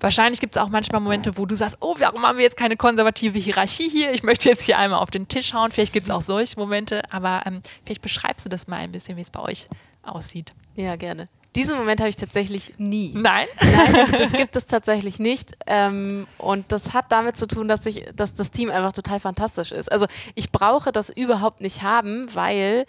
[0.00, 2.76] wahrscheinlich gibt es auch manchmal Momente, wo du sagst, oh, warum haben wir jetzt keine
[2.76, 4.12] konservative Hierarchie hier?
[4.12, 5.70] Ich möchte jetzt hier einmal auf den Tisch hauen.
[5.72, 9.16] Vielleicht gibt es auch solche Momente, aber ähm, vielleicht beschreibst du das mal ein bisschen,
[9.16, 9.68] wie es bei euch
[10.02, 10.52] aussieht.
[10.76, 11.28] Ja, gerne.
[11.58, 13.10] Diesen Moment habe ich tatsächlich nie.
[13.16, 13.48] Nein?
[13.60, 15.56] Nein, das gibt es tatsächlich nicht.
[15.66, 19.72] Ähm, und das hat damit zu tun, dass, ich, dass das Team einfach total fantastisch
[19.72, 19.90] ist.
[19.90, 20.06] Also
[20.36, 22.86] ich brauche das überhaupt nicht haben, weil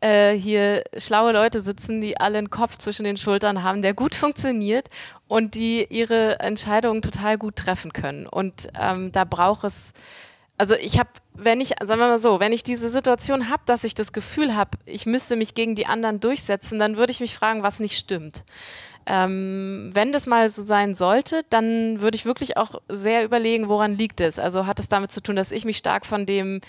[0.00, 4.14] äh, hier schlaue Leute sitzen, die alle einen Kopf zwischen den Schultern haben, der gut
[4.14, 4.88] funktioniert
[5.26, 8.28] und die ihre Entscheidungen total gut treffen können.
[8.28, 9.94] Und ähm, da braucht es
[10.62, 13.82] also ich habe, wenn ich, sagen wir mal so, wenn ich diese Situation habe, dass
[13.82, 17.34] ich das Gefühl habe, ich müsste mich gegen die anderen durchsetzen, dann würde ich mich
[17.34, 18.44] fragen, was nicht stimmt.
[19.04, 23.98] Ähm, wenn das mal so sein sollte, dann würde ich wirklich auch sehr überlegen, woran
[23.98, 24.38] liegt es.
[24.38, 26.60] Also hat es damit zu tun, dass ich mich stark von dem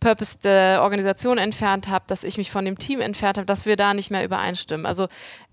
[0.00, 3.76] Purpose der Organisation entfernt habe, dass ich mich von dem Team entfernt habe, dass wir
[3.76, 4.86] da nicht mehr übereinstimmen.
[4.86, 5.06] Also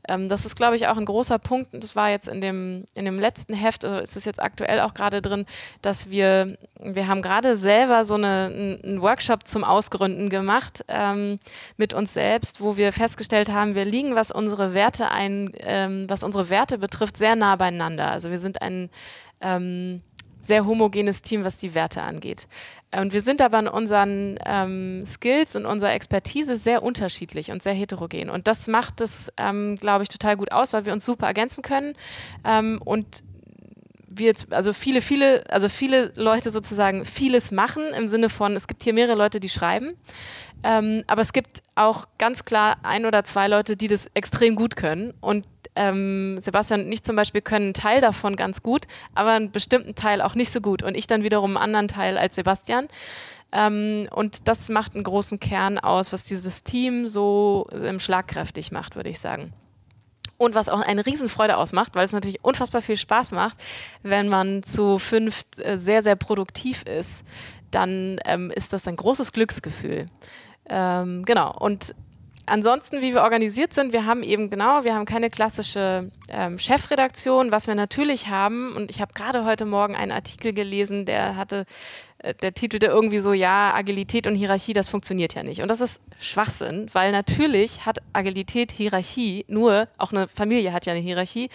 [0.07, 1.69] ähm, das ist, glaube ich, auch ein großer Punkt.
[1.73, 4.93] Das war jetzt in dem, in dem letzten Heft, also ist es jetzt aktuell auch
[4.93, 5.45] gerade drin,
[5.81, 11.39] dass wir, wir haben gerade selber so eine, einen Workshop zum Ausgründen gemacht ähm,
[11.77, 16.23] mit uns selbst, wo wir festgestellt haben, wir liegen, was unsere Werte ein, ähm, was
[16.23, 18.11] unsere Werte betrifft, sehr nah beieinander.
[18.11, 18.89] Also wir sind ein
[19.41, 20.01] ähm,
[20.41, 22.47] sehr homogenes Team, was die Werte angeht.
[22.95, 27.73] Und wir sind aber in unseren ähm, Skills und unserer Expertise sehr unterschiedlich und sehr
[27.73, 28.29] heterogen.
[28.29, 31.61] Und das macht es, ähm, glaube ich, total gut aus, weil wir uns super ergänzen
[31.61, 31.93] können.
[32.43, 33.23] Ähm, und
[34.07, 38.83] wir, also viele, viele, also viele Leute sozusagen vieles machen im Sinne von, es gibt
[38.83, 39.93] hier mehrere Leute, die schreiben.
[40.63, 44.75] Ähm, aber es gibt auch ganz klar ein oder zwei Leute, die das extrem gut
[44.75, 45.13] können.
[45.21, 49.51] Und ähm, Sebastian und ich zum Beispiel können einen Teil davon ganz gut, aber einen
[49.51, 52.87] bestimmten Teil auch nicht so gut und ich dann wiederum einen anderen Teil als Sebastian.
[53.51, 58.95] Ähm, und das macht einen großen Kern aus, was dieses Team so ähm, schlagkräftig macht,
[58.95, 59.53] würde ich sagen.
[60.37, 63.57] Und was auch eine Riesenfreude ausmacht, weil es natürlich unfassbar viel Spaß macht,
[64.01, 67.23] wenn man zu fünf äh, sehr, sehr produktiv ist,
[67.69, 70.07] dann ähm, ist das ein großes Glücksgefühl.
[70.67, 71.55] Ähm, genau.
[71.57, 71.93] Und
[72.51, 77.51] ansonsten, wie wir organisiert sind, wir haben eben genau, wir haben keine klassische ähm, Chefredaktion,
[77.51, 78.73] was wir natürlich haben.
[78.75, 81.65] Und ich habe gerade heute Morgen einen Artikel gelesen, der hatte
[82.19, 85.61] äh, der titelte irgendwie so, ja, Agilität und Hierarchie, das funktioniert ja nicht.
[85.61, 90.93] Und das ist Schwachsinn, weil natürlich hat Agilität Hierarchie, nur, auch eine Familie hat ja
[90.93, 91.49] eine Hierarchie,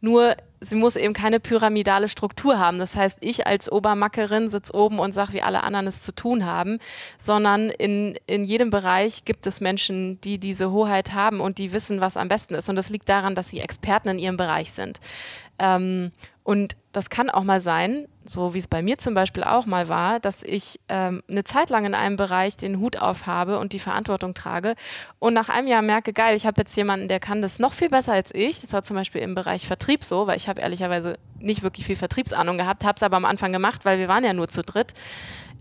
[0.00, 2.78] nur sie muss eben keine pyramidale Struktur haben.
[2.78, 6.44] Das heißt, ich als Obermackerin sitze oben und sage, wie alle anderen es zu tun
[6.44, 6.78] haben,
[7.18, 12.00] sondern in, in jedem Bereich gibt es Menschen, die diese Hoheit haben und die wissen,
[12.00, 12.68] was am besten ist.
[12.68, 15.00] Und das liegt daran, dass sie Experten in ihrem Bereich sind.
[15.58, 16.12] Ähm,
[16.42, 19.88] und das kann auch mal sein, so wie es bei mir zum Beispiel auch mal
[19.88, 23.78] war, dass ich ähm, eine Zeit lang in einem Bereich den Hut aufhabe und die
[23.78, 24.74] Verantwortung trage
[25.18, 27.90] und nach einem Jahr merke, geil, ich habe jetzt jemanden, der kann das noch viel
[27.90, 28.60] besser als ich.
[28.60, 31.96] Das war zum Beispiel im Bereich Vertrieb so, weil ich habe ehrlicherweise nicht wirklich viel
[31.96, 34.94] Vertriebsahnung gehabt, habe es aber am Anfang gemacht, weil wir waren ja nur zu dritt.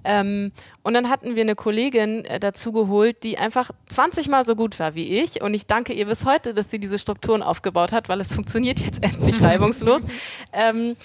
[0.04, 0.52] Ähm,
[0.84, 4.80] und dann hatten wir eine Kollegin äh, dazu geholt, die einfach 20 Mal so gut
[4.80, 5.42] war wie ich.
[5.42, 8.80] Und ich danke ihr bis heute, dass sie diese Strukturen aufgebaut hat, weil es funktioniert
[8.80, 10.02] jetzt endlich reibungslos.
[10.54, 10.96] Ähm,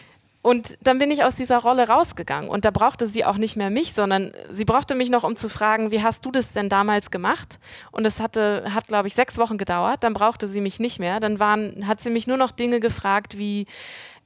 [0.45, 2.51] und dann bin ich aus dieser Rolle rausgegangen.
[2.51, 5.49] Und da brauchte sie auch nicht mehr mich, sondern sie brauchte mich noch, um zu
[5.49, 7.59] fragen, wie hast du das denn damals gemacht?
[7.93, 10.05] Und es hatte, hat, glaube ich, sechs Wochen gedauert.
[10.05, 11.19] Dann brauchte sie mich nicht mehr.
[11.19, 13.65] Dann waren, hat sie mich nur noch Dinge gefragt wie,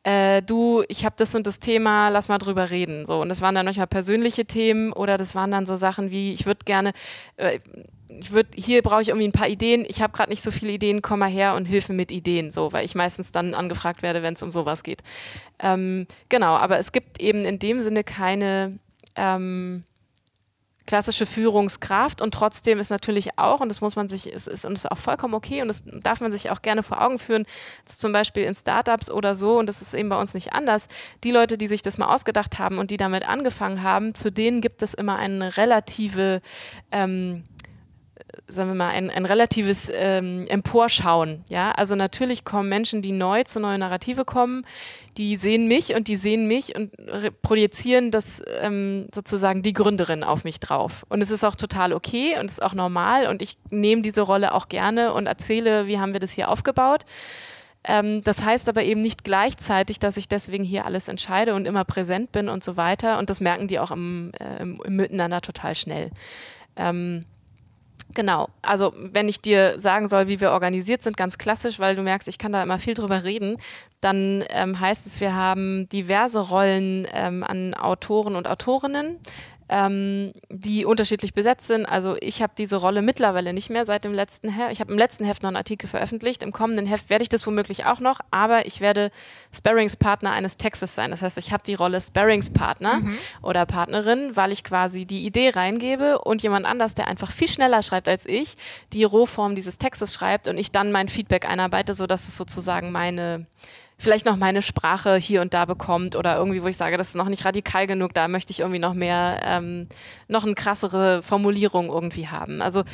[0.09, 3.05] äh, du, ich habe das und das Thema, lass mal drüber reden.
[3.05, 6.33] So, und das waren dann manchmal persönliche Themen oder das waren dann so Sachen wie,
[6.33, 6.93] ich würde gerne,
[7.37, 7.59] äh,
[8.09, 10.73] ich würde, hier brauche ich irgendwie ein paar Ideen, ich habe gerade nicht so viele
[10.73, 14.01] Ideen, komm mal her und hilf mir mit Ideen, so, weil ich meistens dann angefragt
[14.01, 15.03] werde, wenn es um sowas geht.
[15.59, 18.79] Ähm, genau, aber es gibt eben in dem Sinne keine
[19.15, 19.85] ähm,
[20.89, 24.73] klassische Führungskraft und trotzdem ist natürlich auch, und das muss man sich, ist, ist, und
[24.73, 27.45] ist auch vollkommen okay und das darf man sich auch gerne vor Augen führen,
[27.85, 30.89] zum Beispiel in Startups oder so, und das ist eben bei uns nicht anders,
[31.25, 34.63] die Leute, die sich das mal ausgedacht haben und die damit angefangen haben, zu denen
[34.63, 36.41] gibt es immer eine relative
[36.91, 37.45] ähm,
[38.47, 41.45] sagen wir mal, ein, ein relatives ähm, Emporschauen.
[41.49, 41.73] Ja?
[41.73, 44.65] Also natürlich kommen Menschen, die neu zu neuen Narrative kommen,
[45.17, 46.93] die sehen mich und die sehen mich und
[47.43, 51.05] projizieren das ähm, sozusagen die Gründerin auf mich drauf.
[51.09, 54.21] Und es ist auch total okay und es ist auch normal und ich nehme diese
[54.21, 57.05] Rolle auch gerne und erzähle, wie haben wir das hier aufgebaut.
[57.85, 61.85] Ähm, das heißt aber eben nicht gleichzeitig, dass ich deswegen hier alles entscheide und immer
[61.85, 63.19] präsent bin und so weiter.
[63.19, 66.11] Und das merken die auch im, äh, im, im Miteinander total schnell.
[66.77, 67.25] Ähm,
[68.19, 72.03] Genau, also wenn ich dir sagen soll, wie wir organisiert sind, ganz klassisch, weil du
[72.03, 73.59] merkst, ich kann da immer viel drüber reden,
[74.01, 79.21] dann ähm, heißt es, wir haben diverse Rollen ähm, an Autoren und Autorinnen
[79.69, 81.87] ähm, die unterschiedlich besetzt sind.
[81.87, 84.73] Also ich habe diese Rolle mittlerweile nicht mehr seit dem letzten Heft.
[84.73, 86.43] Ich habe im letzten Heft noch einen Artikel veröffentlicht.
[86.43, 89.11] Im kommenden Heft werde ich das womöglich auch noch, aber ich werde
[89.55, 91.11] Sparringspartner eines Textes sein.
[91.11, 93.19] Das heißt, ich habe die Rolle Sparringspartner mhm.
[93.43, 97.83] oder Partnerin, weil ich quasi die Idee reingebe und jemand anders, der einfach viel schneller
[97.83, 98.57] schreibt als ich,
[98.93, 103.47] die Rohform dieses Textes schreibt und ich dann mein Feedback einarbeite, sodass es sozusagen meine
[104.01, 107.15] vielleicht noch meine Sprache hier und da bekommt oder irgendwie, wo ich sage, das ist
[107.17, 109.89] noch nicht radikal genug, da möchte ich irgendwie noch mehr, ähm,
[110.29, 112.63] noch eine krassere Formulierung irgendwie haben.
[112.63, 112.85] Also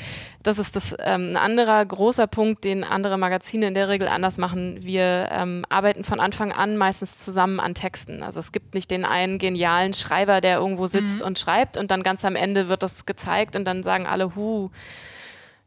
[0.43, 4.39] das ist das ähm, ein anderer großer Punkt, den andere Magazine in der Regel anders
[4.39, 4.79] machen.
[4.83, 8.23] Wir ähm, arbeiten von Anfang an meistens zusammen an Texten.
[8.23, 11.27] Also es gibt nicht den einen genialen Schreiber, der irgendwo sitzt mhm.
[11.27, 14.71] und schreibt und dann ganz am Ende wird das gezeigt und dann sagen alle, hu,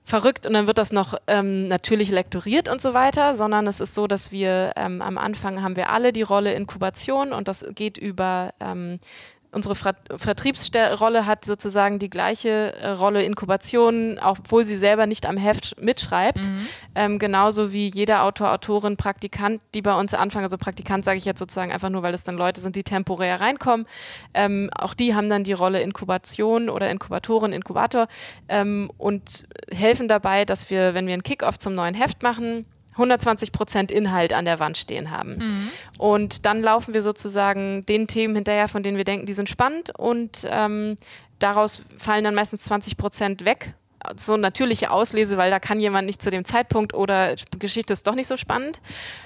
[0.08, 3.94] verrückt und dann wird das noch ähm, natürlich lektoriert und so weiter, sondern es ist
[3.94, 7.98] so, dass wir ähm, am Anfang haben wir alle die Rolle Inkubation und das geht
[7.98, 9.00] über ähm,
[9.52, 15.82] unsere Vertriebsrolle hat sozusagen die gleiche äh, Rolle Inkubation, obwohl sie selber nicht am Heft
[15.82, 16.48] mitschreibt.
[16.48, 16.68] Mhm.
[16.96, 21.26] Ähm, genauso wie jeder Autor, Autorin, Praktikant, die bei uns anfangen, also Praktikant sage ich
[21.26, 23.86] jetzt sozusagen einfach nur, weil es dann Leute sind, die temporär reinkommen.
[24.34, 28.08] Ähm, auch die haben dann die Rolle Inkubation oder Inkubatorin, Inkubator
[28.50, 32.66] ähm, und helfen dabei, dass wir, wenn wir einen Kickoff zum neuen Heft machen,
[32.98, 35.38] 120 Prozent Inhalt an der Wand stehen haben.
[35.38, 35.70] Mhm.
[35.98, 39.92] Und dann laufen wir sozusagen den Themen hinterher, von denen wir denken, die sind spannend
[39.98, 40.98] und ähm,
[41.40, 43.74] daraus fallen dann meistens 20 Prozent weg
[44.16, 48.16] so natürliche Auslese, weil da kann jemand nicht zu dem Zeitpunkt oder Geschichte ist doch
[48.16, 48.80] nicht so spannend.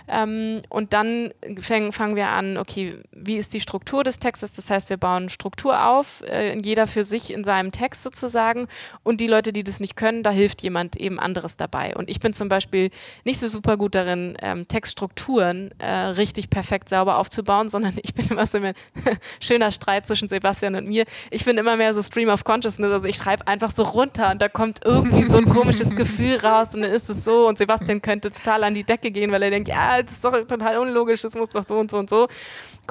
[0.07, 4.53] Ähm, und dann fäng, fangen wir an, okay, wie ist die Struktur des Textes?
[4.53, 8.67] Das heißt, wir bauen Struktur auf, äh, jeder für sich in seinem Text sozusagen.
[9.03, 11.95] Und die Leute, die das nicht können, da hilft jemand eben anderes dabei.
[11.95, 12.89] Und ich bin zum Beispiel
[13.23, 18.27] nicht so super gut darin, ähm, Textstrukturen äh, richtig perfekt sauber aufzubauen, sondern ich bin
[18.29, 18.73] immer so ein
[19.39, 21.05] schöner Streit zwischen Sebastian und mir.
[21.29, 24.41] Ich bin immer mehr so Stream of Consciousness, also ich schreibe einfach so runter und
[24.41, 27.57] da kommt kommt irgendwie so ein komisches Gefühl raus und dann ist es so und
[27.57, 30.77] Sebastian könnte total an die Decke gehen, weil er denkt, ja, das ist doch total
[30.77, 32.27] unlogisch, das muss doch so und so und so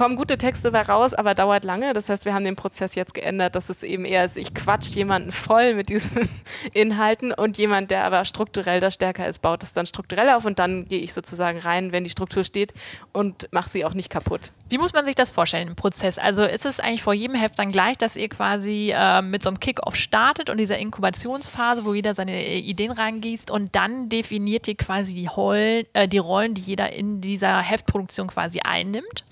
[0.01, 1.93] kommen gute Texte bei raus, aber dauert lange.
[1.93, 4.95] Das heißt, wir haben den Prozess jetzt geändert, dass es eben eher ist, ich quatsch
[4.95, 6.27] jemanden voll mit diesen
[6.73, 10.59] Inhalten und jemand, der aber strukturell da stärker ist, baut es dann strukturell auf und
[10.59, 12.73] dann gehe ich sozusagen rein, wenn die Struktur steht
[13.12, 14.53] und mache sie auch nicht kaputt.
[14.71, 16.16] Wie muss man sich das vorstellen im Prozess?
[16.16, 19.51] Also ist es eigentlich vor jedem Heft dann gleich, dass ihr quasi äh, mit so
[19.51, 21.51] einem Kickoff startet und dieser Inkubationsphase,
[21.85, 26.55] wo jeder seine Ideen reingießt und dann definiert ihr quasi die, Hol äh, die Rollen,
[26.55, 29.25] die jeder in dieser Heftproduktion quasi einnimmt?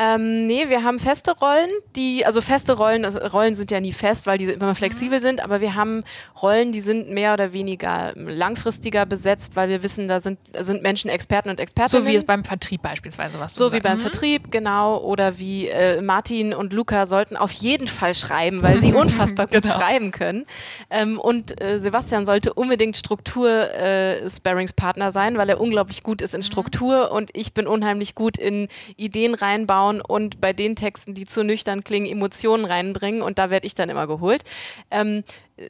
[0.00, 3.90] Ähm, nee, wir haben feste Rollen, die, also feste Rollen, also Rollen sind ja nie
[3.90, 5.22] fest, weil die immer flexibel mhm.
[5.22, 6.04] sind, aber wir haben
[6.40, 11.10] Rollen, die sind mehr oder weniger langfristiger besetzt, weil wir wissen, da sind, sind Menschen
[11.10, 12.04] Experten und Expertinnen.
[12.04, 13.56] So wie es beim Vertrieb beispielsweise was.
[13.56, 14.02] So wie beim mhm.
[14.02, 14.98] Vertrieb, genau.
[14.98, 19.62] Oder wie äh, Martin und Luca sollten auf jeden Fall schreiben, weil sie unfassbar gut
[19.62, 19.74] genau.
[19.74, 20.46] schreiben können.
[20.90, 26.42] Ähm, und äh, Sebastian sollte unbedingt Struktur-Sparringspartner äh, sein, weil er unglaublich gut ist in
[26.42, 26.44] mhm.
[26.44, 27.16] Struktur mhm.
[27.16, 31.42] und ich bin unheimlich gut in Ideen reinbauen aufbauen und bei den Texten, die zu
[31.42, 34.42] nüchtern klingen, Emotionen reinbringen und da werde ich dann immer geholt.
[34.90, 35.24] Ähm,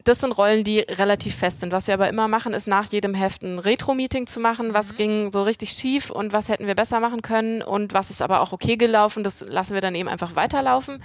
[0.05, 1.73] das sind Rollen, die relativ fest sind.
[1.73, 4.75] Was wir aber immer machen, ist nach jedem Heft ein Retro-Meeting zu machen.
[4.75, 4.97] Was mhm.
[4.97, 8.41] ging so richtig schief und was hätten wir besser machen können und was ist aber
[8.41, 9.23] auch okay gelaufen.
[9.23, 11.03] Das lassen wir dann eben einfach weiterlaufen.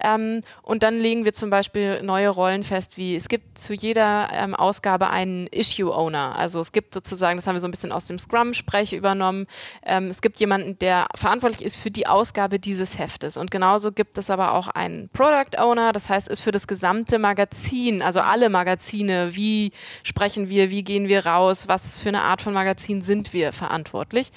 [0.00, 4.28] Ähm, und dann legen wir zum Beispiel neue Rollen fest, wie es gibt zu jeder
[4.32, 6.36] ähm, Ausgabe einen Issue-Owner.
[6.36, 9.46] Also es gibt sozusagen, das haben wir so ein bisschen aus dem Scrum-Sprech übernommen,
[9.84, 13.36] ähm, es gibt jemanden, der verantwortlich ist für die Ausgabe dieses Heftes.
[13.36, 18.02] Und genauso gibt es aber auch einen Product-Owner, das heißt, ist für das gesamte Magazin,
[18.02, 22.52] also alle Magazine, wie sprechen wir, wie gehen wir raus, was für eine Art von
[22.52, 24.30] Magazin sind wir verantwortlich.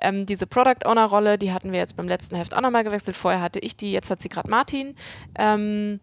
[0.00, 3.16] Ähm, diese Product Owner Rolle, die hatten wir jetzt beim letzten Heft auch nochmal gewechselt.
[3.16, 4.94] Vorher hatte ich die, jetzt hat sie gerade Martin.
[5.38, 6.00] Ähm,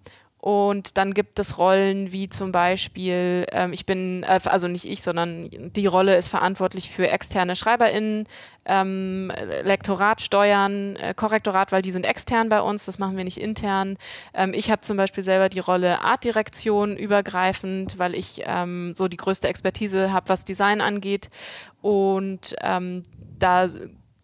[0.48, 5.02] und dann gibt es Rollen wie zum Beispiel, ähm, ich bin, äh, also nicht ich,
[5.02, 8.30] sondern die Rolle ist verantwortlich für externe SchreiberInnen,
[8.64, 9.30] ähm,
[9.64, 13.98] Lektorat steuern, äh, Korrektorat, weil die sind extern bei uns, das machen wir nicht intern.
[14.34, 19.18] Ähm, ich habe zum Beispiel selber die Rolle Artdirektion übergreifend, weil ich ähm, so die
[19.18, 21.30] größte Expertise habe, was Design angeht.
[21.82, 23.04] Und ähm,
[23.38, 23.68] da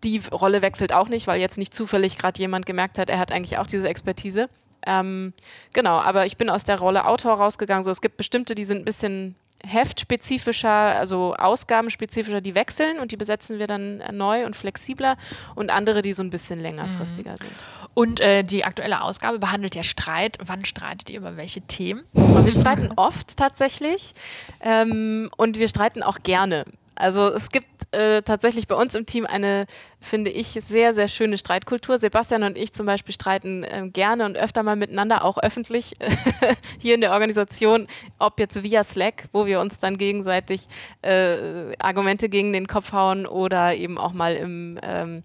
[0.05, 3.33] die Rolle wechselt auch nicht, weil jetzt nicht zufällig gerade jemand gemerkt hat, er hat
[3.33, 4.47] eigentlich auch diese Expertise.
[4.85, 5.33] Ähm,
[5.71, 7.83] genau, aber ich bin aus der Rolle Autor rausgegangen.
[7.83, 13.17] So, es gibt bestimmte, die sind ein bisschen heftspezifischer, also ausgabenspezifischer, die wechseln und die
[13.17, 15.15] besetzen wir dann neu und flexibler
[15.55, 17.37] und andere, die so ein bisschen längerfristiger mhm.
[17.37, 17.51] sind.
[17.93, 20.37] Und äh, die aktuelle Ausgabe behandelt ja Streit.
[20.43, 22.03] Wann streitet ihr über welche Themen?
[22.13, 24.13] Wir streiten oft tatsächlich
[24.59, 26.65] ähm, und wir streiten auch gerne.
[26.95, 29.65] Also es gibt äh, tatsächlich bei uns im Team eine,
[29.99, 31.97] finde ich, sehr, sehr schöne Streitkultur.
[31.97, 35.95] Sebastian und ich zum Beispiel streiten äh, gerne und öfter mal miteinander, auch öffentlich
[36.79, 37.87] hier in der Organisation,
[38.19, 40.67] ob jetzt via Slack, wo wir uns dann gegenseitig
[41.01, 45.23] äh, Argumente gegen den Kopf hauen oder eben auch mal im ähm,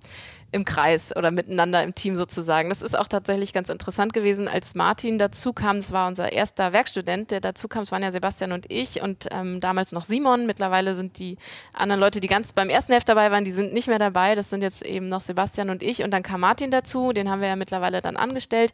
[0.51, 2.71] im Kreis oder miteinander im Team sozusagen.
[2.71, 5.77] Das ist auch tatsächlich ganz interessant gewesen, als Martin dazu kam.
[5.79, 7.83] Das war unser erster Werkstudent, der dazu kam.
[7.83, 10.47] Es waren ja Sebastian und ich und ähm, damals noch Simon.
[10.47, 11.37] Mittlerweile sind die
[11.75, 14.35] anderen Leute, die ganz beim ersten Heft dabei waren, die sind nicht mehr dabei.
[14.35, 16.03] Das sind jetzt eben noch Sebastian und ich.
[16.03, 17.13] Und dann kam Martin dazu.
[17.13, 18.73] Den haben wir ja mittlerweile dann angestellt.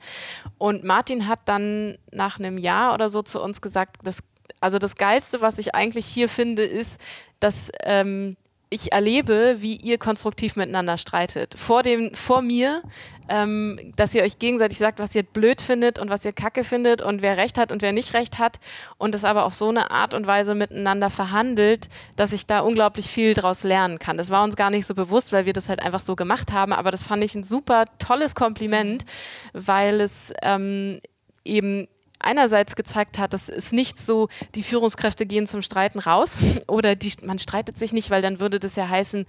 [0.59, 4.21] Und Martin hat dann nach einem Jahr oder so zu uns gesagt, das,
[4.61, 7.01] also das Geilste, was ich eigentlich hier finde, ist,
[7.41, 8.37] dass ähm,
[8.75, 11.55] ich erlebe, wie ihr konstruktiv miteinander streitet.
[11.57, 12.83] Vor, dem, vor mir,
[13.29, 17.01] ähm, dass ihr euch gegenseitig sagt, was ihr blöd findet und was ihr kacke findet
[17.01, 18.59] und wer recht hat und wer nicht recht hat
[18.99, 23.09] und es aber auf so eine Art und Weise miteinander verhandelt, dass ich da unglaublich
[23.09, 24.17] viel draus lernen kann.
[24.17, 26.73] Das war uns gar nicht so bewusst, weil wir das halt einfach so gemacht haben,
[26.73, 29.05] aber das fand ich ein super tolles Kompliment,
[29.53, 31.01] weil es ähm,
[31.45, 31.89] eben
[32.25, 37.13] einerseits gezeigt hat, dass es nicht so, die Führungskräfte gehen zum Streiten raus oder die,
[37.23, 39.27] man streitet sich nicht, weil dann würde das ja heißen,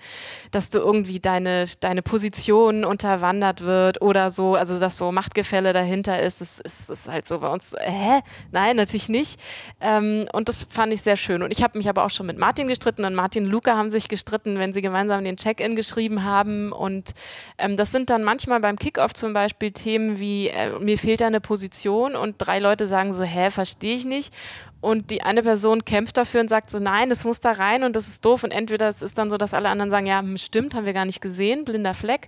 [0.51, 6.21] dass du irgendwie deine, deine Position unterwandert wird oder so, also dass so Machtgefälle dahinter
[6.21, 6.41] ist.
[6.41, 8.21] Das, ist, ist halt so bei uns, hä?
[8.51, 9.39] Nein, natürlich nicht.
[9.81, 11.43] Ähm, und das fand ich sehr schön.
[11.43, 13.91] Und ich habe mich aber auch schon mit Martin gestritten und Martin und Luca haben
[13.91, 16.71] sich gestritten, wenn sie gemeinsam den Check-in geschrieben haben.
[16.71, 17.13] Und
[17.57, 21.27] ähm, das sind dann manchmal beim Kickoff zum Beispiel Themen wie, äh, mir fehlt da
[21.27, 24.33] eine Position und drei Leute Leute sagen so, hä, verstehe ich nicht.
[24.81, 27.95] Und die eine Person kämpft dafür und sagt so, nein, das muss da rein und
[27.95, 28.43] das ist doof.
[28.43, 30.93] Und entweder es ist dann so, dass alle anderen sagen, ja, hm, stimmt, haben wir
[30.93, 32.27] gar nicht gesehen, blinder Fleck.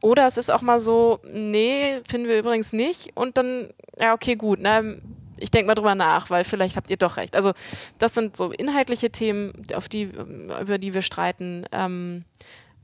[0.00, 3.10] Oder es ist auch mal so, nee, finden wir übrigens nicht.
[3.16, 5.00] Und dann, ja, okay, gut, ne?
[5.40, 7.36] ich denke mal drüber nach, weil vielleicht habt ihr doch recht.
[7.36, 7.52] Also
[7.98, 10.10] das sind so inhaltliche Themen, auf die,
[10.60, 11.64] über die wir streiten.
[11.70, 12.24] Ähm,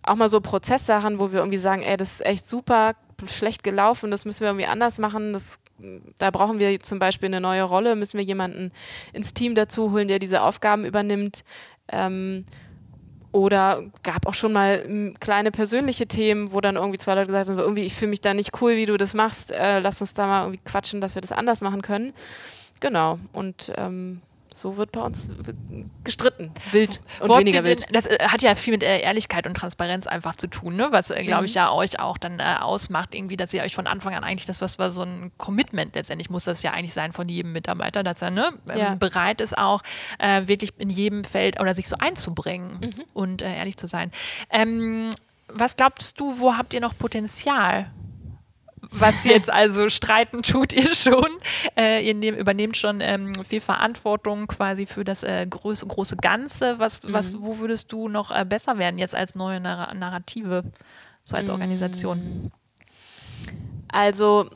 [0.05, 2.95] auch mal so Prozesssachen, wo wir irgendwie sagen, ey, das ist echt super
[3.27, 5.61] schlecht gelaufen, das müssen wir irgendwie anders machen, das
[6.19, 8.73] da brauchen wir zum Beispiel eine neue Rolle, müssen wir jemanden
[9.13, 11.45] ins Team dazu holen, der diese Aufgaben übernimmt.
[11.91, 12.45] Ähm,
[13.33, 17.59] oder gab auch schon mal kleine persönliche Themen, wo dann irgendwie zwei Leute gesagt haben,
[17.59, 20.27] irgendwie, ich fühle mich da nicht cool, wie du das machst, äh, lass uns da
[20.29, 22.13] mal irgendwie quatschen, dass wir das anders machen können.
[22.79, 23.19] Genau.
[23.33, 24.21] Und ähm,
[24.57, 25.29] so wird bei uns
[26.05, 27.83] gestritten, wild und Wo weniger wild.
[27.87, 30.89] denn- Das äh, hat ja viel mit äh, Ehrlichkeit und Transparenz einfach zu tun, ne?
[30.93, 31.45] was, glaube Mhm.
[31.47, 34.47] ich, ja euch auch dann äh, ausmacht, irgendwie, dass ihr euch von Anfang an eigentlich,
[34.47, 38.03] das was war so ein Commitment letztendlich, muss das ja eigentlich sein von jedem Mitarbeiter,
[38.05, 38.95] dass er ne, ähm, Ja.
[38.95, 39.83] bereit ist auch
[40.19, 43.05] äh, wirklich in jedem Feld oder sich so einzubringen Mhm.
[43.13, 44.13] und äh, ehrlich zu sein.
[44.51, 45.11] Ähm,
[45.49, 47.91] was glaubst du, wo habt ihr noch Potenzial?
[48.99, 51.29] Was jetzt also streiten tut ihr schon.
[51.77, 56.79] Äh, ihr nehm, übernehmt schon ähm, viel Verantwortung quasi für das äh, große, große Ganze.
[56.79, 60.65] Was, was, wo würdest du noch äh, besser werden jetzt als neue Narra Narrative,
[61.23, 62.53] so als Organisation?
[63.89, 64.51] Also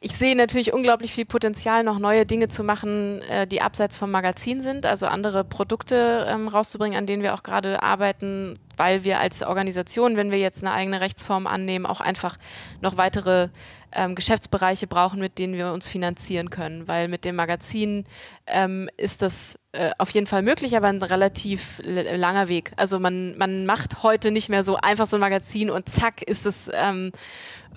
[0.00, 4.10] ich sehe natürlich unglaublich viel Potenzial, noch neue Dinge zu machen, äh, die abseits vom
[4.10, 9.20] Magazin sind, also andere Produkte ähm, rauszubringen, an denen wir auch gerade arbeiten, weil wir
[9.20, 12.36] als Organisation, wenn wir jetzt eine eigene Rechtsform annehmen, auch einfach
[12.80, 13.48] noch weitere
[13.94, 18.04] ähm, Geschäftsbereiche brauchen, mit denen wir uns finanzieren können, weil mit dem Magazin
[18.46, 22.72] ähm, ist das äh, auf jeden Fall möglich, aber ein relativ langer Weg.
[22.76, 26.46] Also man, man macht heute nicht mehr so einfach so ein Magazin und zack ist
[26.46, 27.12] es ähm,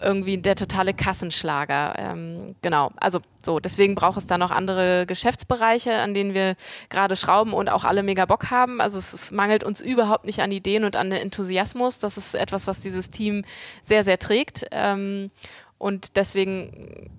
[0.02, 1.96] irgendwie der totale Kassenschlager.
[1.98, 6.56] Ähm, genau, also so, deswegen braucht es da noch andere Geschäftsbereiche, an denen wir
[6.90, 8.82] gerade schrauben und auch alle mega Bock haben.
[8.82, 12.00] Also es, es mangelt uns überhaupt nicht an Ideen und an Enthusiasmus.
[12.00, 13.44] Das ist etwas, was dieses Team
[13.82, 14.66] sehr, sehr trägt.
[14.72, 15.32] Ähm,
[15.78, 17.12] und deswegen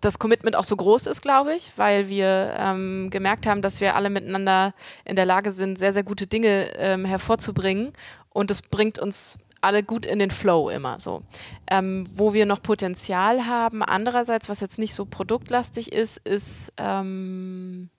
[0.00, 3.94] das Commitment auch so groß ist, glaube ich, weil wir ähm, gemerkt haben, dass wir
[3.94, 4.74] alle miteinander
[5.04, 7.92] in der Lage sind, sehr, sehr gute Dinge ähm, hervorzubringen.
[8.30, 11.22] Und es bringt uns alle gut in den Flow immer so.
[11.70, 17.90] Ähm, wo wir noch Potenzial haben, andererseits, was jetzt nicht so produktlastig ist, ist, ähm,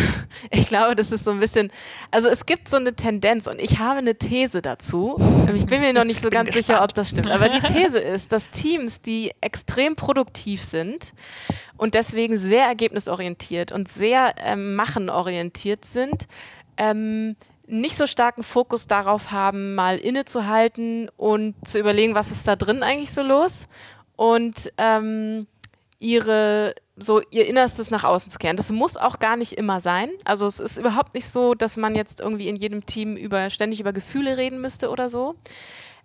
[0.50, 1.70] ich glaube, das ist so ein bisschen,
[2.10, 5.16] also es gibt so eine Tendenz und ich habe eine These dazu.
[5.54, 7.30] Ich bin mir noch nicht so ganz sicher, ob das stimmt.
[7.30, 11.12] Aber die These ist, dass Teams, die extrem produktiv sind
[11.76, 16.26] und deswegen sehr ergebnisorientiert und sehr ähm, machenorientiert sind,
[16.76, 17.36] ähm,
[17.66, 22.82] nicht so starken Fokus darauf haben, mal innezuhalten und zu überlegen, was ist da drin
[22.82, 23.66] eigentlich so los
[24.16, 25.46] und ähm,
[26.02, 28.56] ihre so ihr Innerstes nach außen zu kehren.
[28.56, 30.10] Das muss auch gar nicht immer sein.
[30.24, 33.80] Also es ist überhaupt nicht so, dass man jetzt irgendwie in jedem Team über ständig
[33.80, 35.36] über Gefühle reden müsste oder so.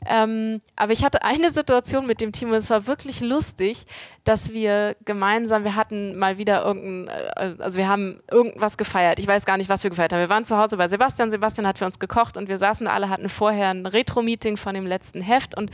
[0.06, 3.86] Ähm, aber ich hatte eine Situation mit dem Team und es war wirklich lustig,
[4.28, 9.20] dass wir gemeinsam, wir hatten mal wieder irgendein, äh, also wir haben irgendwas gefeiert.
[9.20, 10.20] Ich weiß gar nicht, was wir gefeiert haben.
[10.20, 11.32] Wir waren zu Hause bei Sebastian.
[11.32, 14.86] Sebastian hat für uns gekocht und wir saßen alle, hatten vorher ein Retro-Meeting von dem
[14.86, 15.72] letzten Heft und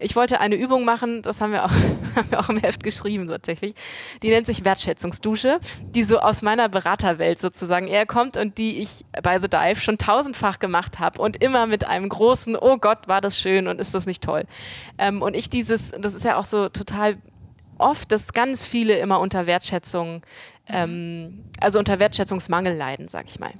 [0.00, 1.70] ich wollte eine Übung machen, das haben wir auch,
[2.14, 3.74] haben wir auch im Heft geschrieben tatsächlich.
[4.22, 9.06] Die nennt sich Wertschätzungsdusche, die so aus meiner Beraterwelt sozusagen eher kommt und die ich
[9.22, 13.22] bei The Dive schon tausendfach gemacht habe und immer mit einem großen, oh Gott, war
[13.22, 14.44] das schön und ist das nicht toll.
[14.98, 17.16] Ähm, und ich dieses, das ist ja auch so total
[17.78, 20.22] oft, dass ganz viele immer unter Wertschätzung,
[20.68, 23.52] ähm, also unter Wertschätzungsmangel leiden, sag ich mal.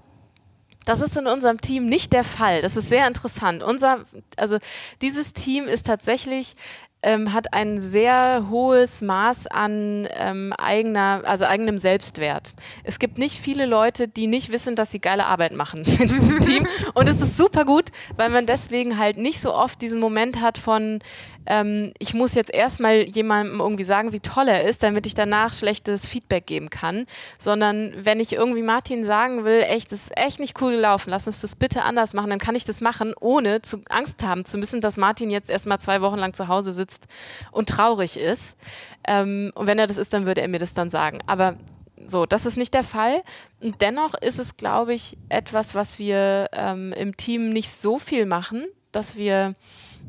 [0.84, 2.60] Das ist in unserem Team nicht der Fall.
[2.60, 3.62] Das ist sehr interessant.
[3.62, 4.04] Unser,
[4.36, 4.58] also
[5.00, 6.56] dieses Team ist tatsächlich
[7.04, 12.54] ähm, hat ein sehr hohes Maß an ähm, eigener, also eigenem Selbstwert.
[12.82, 16.40] Es gibt nicht viele Leute, die nicht wissen, dass sie geile Arbeit machen in diesem
[16.40, 16.66] Team.
[16.94, 20.56] Und es ist super gut, weil man deswegen halt nicht so oft diesen Moment hat
[20.56, 21.00] von,
[21.46, 25.52] ähm, ich muss jetzt erstmal jemandem irgendwie sagen, wie toll er ist, damit ich danach
[25.52, 27.06] schlechtes Feedback geben kann,
[27.38, 31.26] sondern wenn ich irgendwie Martin sagen will, echt, das ist echt nicht cool gelaufen, lass
[31.26, 34.58] uns das bitte anders machen, dann kann ich das machen, ohne zu, Angst haben zu
[34.58, 37.06] müssen, dass Martin jetzt erstmal zwei Wochen lang zu Hause sitzt
[37.52, 38.56] und traurig ist.
[39.06, 41.18] Ähm, und wenn er das ist, dann würde er mir das dann sagen.
[41.26, 41.56] Aber
[42.06, 43.22] so, das ist nicht der Fall.
[43.60, 48.26] Und dennoch ist es, glaube ich, etwas, was wir ähm, im Team nicht so viel
[48.26, 49.54] machen, dass wir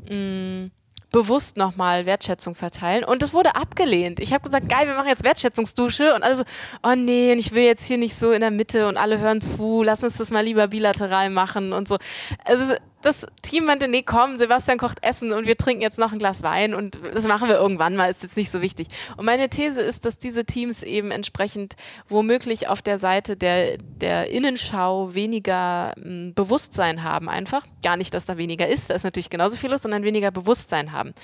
[0.08, 0.70] mh,
[1.16, 3.02] bewusst nochmal Wertschätzung verteilen.
[3.02, 4.20] Und das wurde abgelehnt.
[4.20, 6.14] Ich habe gesagt, geil, wir machen jetzt Wertschätzungsdusche.
[6.14, 6.44] Und alle so,
[6.82, 9.40] oh nee, und ich will jetzt hier nicht so in der Mitte und alle hören
[9.40, 11.96] zu, lass uns das mal lieber bilateral machen und so.
[12.44, 12.74] Also
[13.06, 16.42] das Team meinte, nee, komm, Sebastian kocht Essen und wir trinken jetzt noch ein Glas
[16.42, 18.88] Wein und das machen wir irgendwann mal, ist jetzt nicht so wichtig.
[19.16, 21.76] Und meine These ist, dass diese Teams eben entsprechend
[22.08, 27.64] womöglich auf der Seite der, der Innenschau weniger mh, Bewusstsein haben einfach.
[27.82, 30.90] Gar nicht, dass da weniger ist, da ist natürlich genauso viel los, sondern weniger Bewusstsein
[30.90, 31.14] haben.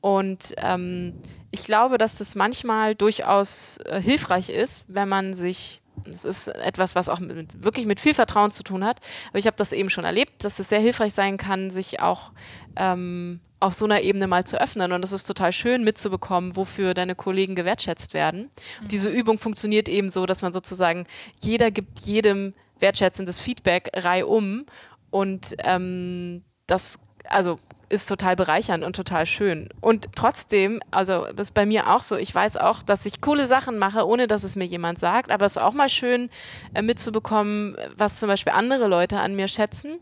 [0.00, 1.14] Und ähm,
[1.50, 6.94] ich glaube, dass das manchmal durchaus äh, hilfreich ist, wenn man sich Das ist etwas,
[6.94, 9.00] was auch mit, wirklich mit viel Vertrauen zu tun hat.
[9.30, 12.32] Aber ich habe das eben schon erlebt, dass es sehr hilfreich sein kann, sich auch
[12.76, 14.92] ähm, auf so einer Ebene mal zu öffnen.
[14.92, 18.50] Und es ist total schön mitzubekommen, wofür deine Kollegen gewertschätzt werden.
[18.82, 18.88] Mhm.
[18.88, 21.06] Diese Übung funktioniert eben so, dass man sozusagen,
[21.40, 24.66] jeder gibt jedem wertschätzendes Feedback reihum.
[25.10, 27.58] Und ähm, das, also
[27.94, 29.68] ist total bereichernd und total schön.
[29.80, 33.46] Und trotzdem, also das ist bei mir auch so, ich weiß auch, dass ich coole
[33.46, 36.28] Sachen mache, ohne dass es mir jemand sagt, aber es ist auch mal schön
[36.74, 39.98] äh, mitzubekommen, was zum Beispiel andere Leute an mir schätzen,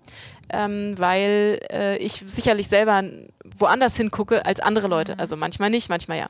[0.50, 3.04] ähm, weil äh, ich sicherlich selber
[3.56, 5.18] woanders hingucke als andere Leute.
[5.18, 6.26] Also manchmal nicht, manchmal ja.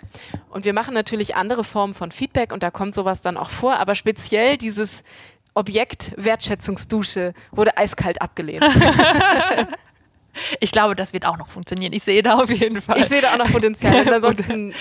[0.50, 3.76] Und wir machen natürlich andere Formen von Feedback und da kommt sowas dann auch vor,
[3.76, 5.02] aber speziell dieses
[5.54, 8.64] Objekt Wertschätzungsdusche wurde eiskalt abgelehnt.
[10.60, 11.92] Ich glaube, das wird auch noch funktionieren.
[11.92, 12.98] Ich sehe da auf jeden Fall.
[12.98, 14.08] Ich sehe da auch noch Potenzial.
[14.14, 14.74] ansonsten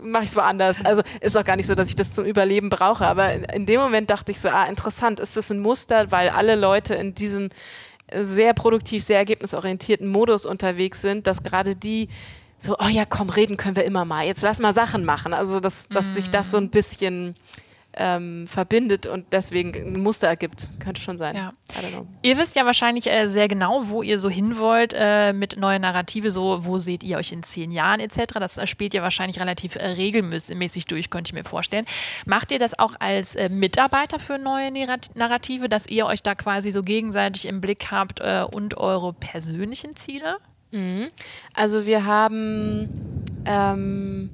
[0.00, 0.84] mache ich es woanders.
[0.84, 3.06] Also ist auch gar nicht so, dass ich das zum Überleben brauche.
[3.06, 6.56] Aber in dem Moment dachte ich so, ah, interessant, ist das ein Muster, weil alle
[6.56, 7.50] Leute in diesem
[8.14, 12.08] sehr produktiv, sehr ergebnisorientierten Modus unterwegs sind, dass gerade die
[12.58, 14.24] so, oh ja, komm, reden können wir immer mal.
[14.24, 15.34] Jetzt lass mal Sachen machen.
[15.34, 17.34] Also, dass, dass sich das so ein bisschen
[17.96, 20.68] ähm, verbindet und deswegen ein Muster ergibt.
[20.78, 21.36] Könnte schon sein.
[21.36, 21.52] Ja.
[22.22, 25.78] Ihr wisst ja wahrscheinlich äh, sehr genau, wo ihr so hin wollt äh, mit neuer
[25.78, 28.34] Narrative, so wo seht ihr euch in zehn Jahren etc.
[28.34, 31.86] Das äh, spielt ihr wahrscheinlich relativ äh, regelmäßig durch, könnte ich mir vorstellen.
[32.26, 34.70] Macht ihr das auch als äh, Mitarbeiter für neue
[35.14, 39.96] Narrative, dass ihr euch da quasi so gegenseitig im Blick habt äh, und eure persönlichen
[39.96, 40.36] Ziele?
[40.70, 41.08] Mhm.
[41.54, 42.88] Also wir haben
[43.46, 44.30] ähm,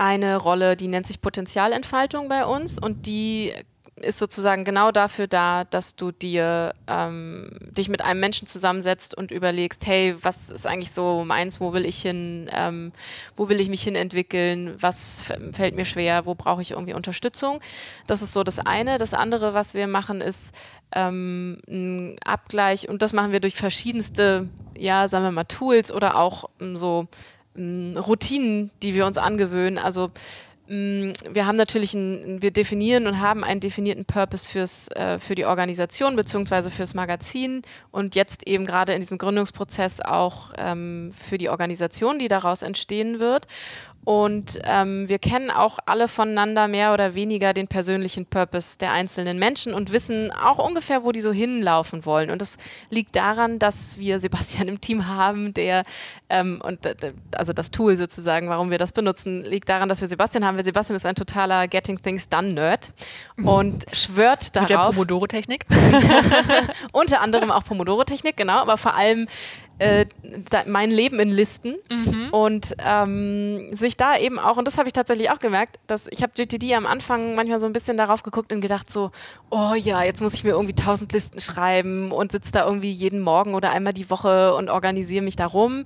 [0.00, 3.52] eine Rolle, die nennt sich Potenzialentfaltung bei uns und die
[3.96, 9.30] ist sozusagen genau dafür da, dass du dir ähm, dich mit einem Menschen zusammensetzt und
[9.30, 12.92] überlegst, hey, was ist eigentlich so meins, wo will ich hin, ähm,
[13.36, 15.22] wo will ich mich hin entwickeln, was
[15.52, 17.60] fällt mir schwer, wo brauche ich irgendwie Unterstützung.
[18.06, 18.96] Das ist so das eine.
[18.96, 20.54] Das andere, was wir machen, ist
[20.92, 24.48] ähm, ein Abgleich und das machen wir durch verschiedenste,
[24.78, 27.06] ja, sagen wir mal, Tools oder auch ähm, so
[27.56, 29.78] ähm, Routinen, die wir uns angewöhnen.
[29.78, 30.10] Also
[30.68, 35.34] mm, wir haben natürlich ein, wir definieren und haben einen definierten Purpose fürs, äh, für
[35.34, 36.70] die Organisation bzw.
[36.70, 42.28] fürs Magazin und jetzt eben gerade in diesem Gründungsprozess auch ähm, für die Organisation, die
[42.28, 43.46] daraus entstehen wird.
[44.02, 49.38] Und ähm, wir kennen auch alle voneinander mehr oder weniger den persönlichen Purpose der einzelnen
[49.38, 52.30] Menschen und wissen auch ungefähr, wo die so hinlaufen wollen.
[52.30, 52.56] Und das
[52.88, 55.84] liegt daran, dass wir Sebastian im Team haben, der,
[56.30, 56.78] ähm, und
[57.36, 60.64] also das Tool sozusagen, warum wir das benutzen, liegt daran, dass wir Sebastian haben, weil
[60.64, 62.92] Sebastian ist ein totaler Getting Things Done Nerd
[63.36, 64.62] und schwört darauf.
[64.62, 65.66] Mit der Pomodoro-Technik?
[66.92, 69.28] unter anderem auch Pomodoro-Technik, genau, aber vor allem
[69.80, 70.04] äh,
[70.50, 72.28] da, mein Leben in Listen mhm.
[72.32, 76.22] und ähm, sich da eben auch, und das habe ich tatsächlich auch gemerkt, dass ich
[76.22, 79.10] habe GTD am Anfang manchmal so ein bisschen darauf geguckt und gedacht so,
[79.48, 83.20] oh ja, jetzt muss ich mir irgendwie tausend Listen schreiben und sitze da irgendwie jeden
[83.20, 85.84] Morgen oder einmal die Woche und organisiere mich darum.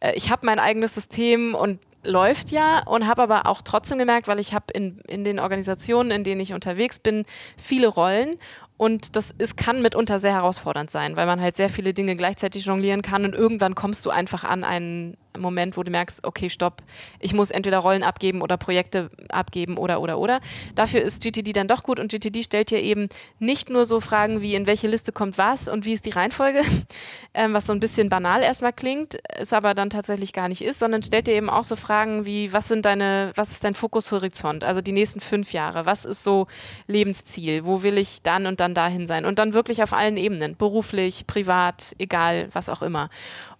[0.00, 4.28] Äh, ich habe mein eigenes System und läuft ja und habe aber auch trotzdem gemerkt,
[4.28, 7.24] weil ich habe in, in den Organisationen, in denen ich unterwegs bin,
[7.56, 8.36] viele Rollen
[8.76, 12.66] und das ist, kann mitunter sehr herausfordernd sein, weil man halt sehr viele Dinge gleichzeitig
[12.66, 16.82] jonglieren kann und irgendwann kommst du einfach an einen Moment, wo du merkst, okay, stopp,
[17.20, 20.40] ich muss entweder Rollen abgeben oder Projekte abgeben oder, oder, oder.
[20.74, 23.08] Dafür ist GTD dann doch gut und GTD stellt dir eben
[23.38, 26.62] nicht nur so Fragen wie, in welche Liste kommt was und wie ist die Reihenfolge,
[27.34, 30.78] ähm, was so ein bisschen banal erstmal klingt, es aber dann tatsächlich gar nicht ist,
[30.78, 34.64] sondern stellt dir eben auch so Fragen wie, was sind deine, was ist dein Fokushorizont,
[34.64, 36.46] also die nächsten fünf Jahre, was ist so
[36.86, 40.56] Lebensziel, wo will ich dann und dann dahin sein und dann wirklich auf allen Ebenen,
[40.56, 43.10] beruflich, privat, egal, was auch immer.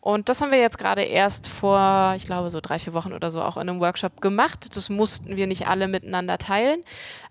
[0.07, 3.33] Und das haben wir jetzt gerade erst vor, ich glaube, so drei, vier Wochen oder
[3.33, 4.77] so auch in einem Workshop gemacht.
[4.77, 6.83] Das mussten wir nicht alle miteinander teilen.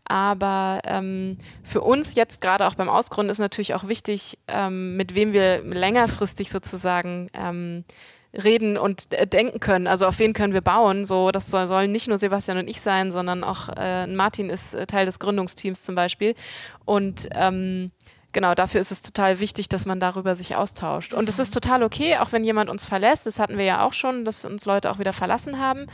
[0.03, 5.15] Aber ähm, für uns jetzt gerade auch beim Ausgründen ist natürlich auch wichtig, ähm, mit
[5.15, 7.86] wem wir längerfristig sozusagen ähm,
[8.34, 9.88] reden und äh, denken können.
[9.88, 11.05] Also auf wen können wir bauen?
[11.05, 14.73] So, das soll, sollen nicht nur Sebastian und ich sein, sondern auch äh, Martin ist
[14.73, 16.36] äh, Teil des Gründungsteams zum Beispiel.
[16.84, 17.91] Und ähm,
[18.36, 21.14] genau, dafür ist es total wichtig, dass man darüber sich austauscht.
[21.14, 23.26] Und es ist total okay, auch wenn jemand uns verlässt.
[23.26, 25.88] Das hatten wir ja auch schon, dass uns Leute auch wieder verlassen haben.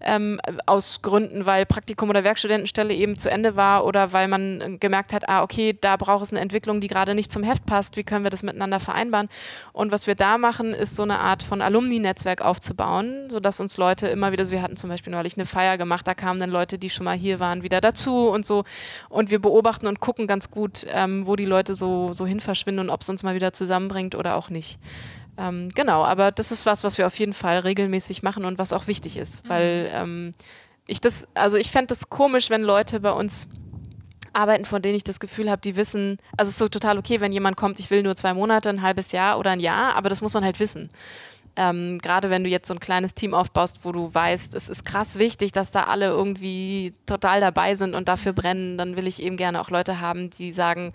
[0.00, 5.12] Ähm, aus Gründen, weil Praktikum oder Werkstudentenstelle eben zu Ende war oder weil man gemerkt
[5.12, 7.96] hat, ah, okay, da braucht es eine Entwicklung, die gerade nicht zum Heft passt.
[7.96, 9.28] Wie können wir das miteinander vereinbaren?
[9.72, 14.06] Und was wir da machen, ist so eine Art von Alumni-Netzwerk aufzubauen, sodass uns Leute
[14.06, 16.78] immer wieder, so wir hatten zum Beispiel neulich eine Feier gemacht, da kamen dann Leute,
[16.78, 18.62] die schon mal hier waren, wieder dazu und so.
[19.08, 22.80] Und wir beobachten und gucken ganz gut, ähm, wo die Leute so so, hin verschwinden
[22.80, 24.78] und ob es uns mal wieder zusammenbringt oder auch nicht.
[25.38, 28.72] Ähm, genau, aber das ist was, was wir auf jeden Fall regelmäßig machen und was
[28.72, 29.48] auch wichtig ist, mhm.
[29.48, 30.32] weil ähm,
[30.86, 33.48] ich das, also ich fände es komisch, wenn Leute bei uns
[34.32, 37.20] arbeiten, von denen ich das Gefühl habe, die wissen, also es ist so total okay,
[37.20, 40.08] wenn jemand kommt, ich will nur zwei Monate, ein halbes Jahr oder ein Jahr, aber
[40.08, 40.90] das muss man halt wissen.
[41.56, 44.84] Ähm, Gerade wenn du jetzt so ein kleines Team aufbaust, wo du weißt, es ist
[44.84, 49.20] krass wichtig, dass da alle irgendwie total dabei sind und dafür brennen, dann will ich
[49.20, 50.92] eben gerne auch Leute haben, die sagen,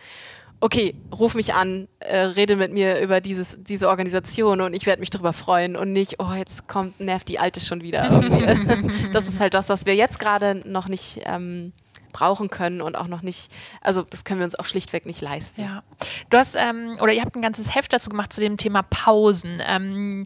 [0.64, 5.01] okay, ruf mich an, äh, rede mit mir über dieses, diese Organisation und ich werde
[5.01, 8.07] mich darüber freuen und nicht, oh, jetzt kommt, nervt die Alte schon wieder.
[9.11, 11.74] das ist halt das, was wir jetzt gerade noch nicht ähm,
[12.14, 13.51] brauchen können und auch noch nicht,
[13.82, 15.59] also das können wir uns auch schlichtweg nicht leisten.
[15.59, 15.84] Ja.
[16.30, 19.61] Du hast, ähm, oder ihr habt ein ganzes Heft dazu gemacht zu dem Thema Pausen.
[19.68, 20.26] Ähm,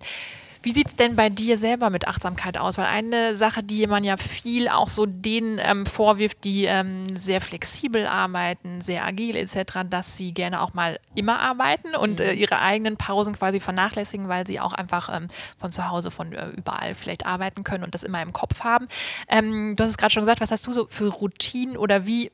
[0.61, 2.77] wie sieht es denn bei dir selber mit Achtsamkeit aus?
[2.77, 7.41] Weil eine Sache, die man ja viel auch so denen ähm, vorwirft, die ähm, sehr
[7.41, 12.39] flexibel arbeiten, sehr agil etc., dass sie gerne auch mal immer arbeiten und äh, mhm.
[12.39, 15.27] ihre eigenen Pausen quasi vernachlässigen, weil sie auch einfach ähm,
[15.57, 18.87] von zu Hause, von äh, überall vielleicht arbeiten können und das immer im Kopf haben.
[19.27, 22.31] Ähm, du hast es gerade schon gesagt, was hast du so für Routinen oder wie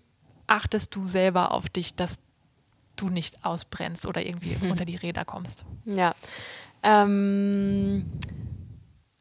[0.48, 2.20] achtest du selber auf dich, dass
[2.96, 4.72] du nicht ausbrennst oder irgendwie mhm.
[4.72, 5.66] unter die Räder kommst?
[5.86, 6.16] Ja,
[6.84, 8.06] ähm,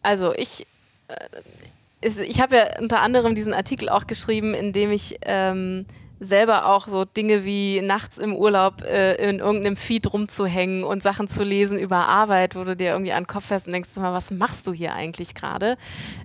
[0.02, 0.66] also ich,
[1.08, 5.86] äh, ich habe ja unter anderem diesen Artikel auch geschrieben, in dem ich ähm,
[6.22, 11.28] selber auch so Dinge wie nachts im Urlaub äh, in irgendeinem Feed rumzuhängen und Sachen
[11.28, 14.12] zu lesen über Arbeit, wo du dir irgendwie an den Kopf fährst und denkst, mal,
[14.12, 15.76] was machst du hier eigentlich gerade?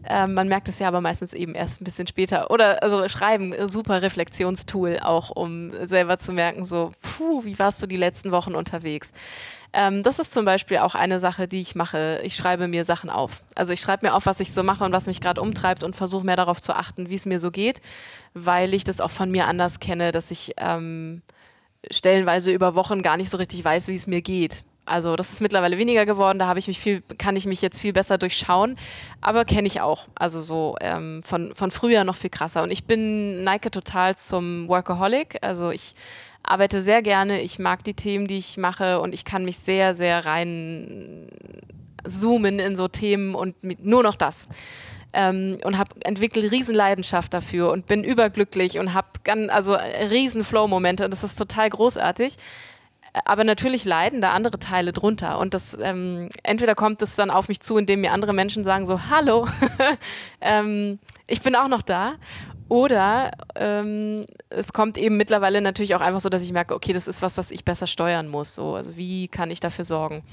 [0.08, 2.52] Ähm, man merkt es ja aber meistens eben erst ein bisschen später.
[2.52, 7.82] Oder also Schreiben, äh, super Reflexionstool auch, um selber zu merken, so, puh, wie warst
[7.82, 9.14] du die letzten Wochen unterwegs?
[9.74, 12.20] Ähm, das ist zum Beispiel auch eine Sache, die ich mache.
[12.24, 13.44] Ich schreibe mir Sachen auf.
[13.56, 15.96] Also ich schreibe mir auf, was ich so mache und was mich gerade umtreibt und
[15.96, 17.82] versuche mehr darauf zu achten, wie es mir so geht,
[18.34, 21.22] weil ich das auch von mir anders kenne, dass ich ähm,
[21.90, 24.64] stellenweise über Wochen gar nicht so richtig weiß, wie es mir geht.
[24.86, 27.80] Also das ist mittlerweile weniger geworden, da habe ich mich viel, kann ich mich jetzt
[27.80, 28.78] viel besser durchschauen,
[29.20, 30.08] aber kenne ich auch.
[30.16, 32.64] Also so ähm, von, von früher noch viel krasser.
[32.64, 35.40] Und ich bin neige total zum Workaholic.
[35.42, 35.94] Also ich
[36.42, 39.94] arbeite sehr gerne, ich mag die Themen, die ich mache und ich kann mich sehr,
[39.94, 41.28] sehr rein
[42.06, 44.48] zoomen in so Themen und nur noch das.
[45.20, 49.08] Ähm, und habe entwickelt riesen Leidenschaft dafür und bin überglücklich und habe
[49.48, 52.36] also riesen Flow-Momente und das ist total großartig.
[53.26, 57.48] Aber natürlich leiden da andere Teile drunter und das ähm, entweder kommt es dann auf
[57.48, 59.48] mich zu, indem mir andere Menschen sagen so Hallo,
[60.42, 62.14] ähm, ich bin auch noch da
[62.70, 67.08] oder ähm, es kommt eben mittlerweile natürlich auch einfach so, dass ich merke, okay, das
[67.08, 68.56] ist was, was ich besser steuern muss.
[68.56, 68.76] So.
[68.76, 70.24] Also wie kann ich dafür sorgen,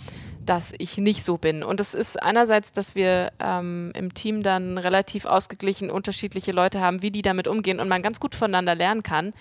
[0.45, 1.63] dass ich nicht so bin?
[1.63, 7.03] Und es ist einerseits, dass wir ähm, im Team dann relativ ausgeglichen unterschiedliche Leute haben,
[7.03, 9.33] wie die damit umgehen und man ganz gut voneinander lernen kann.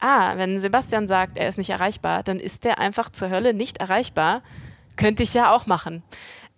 [0.00, 3.76] Ah, wenn Sebastian sagt, er ist nicht erreichbar, dann ist der einfach zur Hölle nicht
[3.76, 4.42] erreichbar.
[4.96, 6.02] Könnte ich ja auch machen.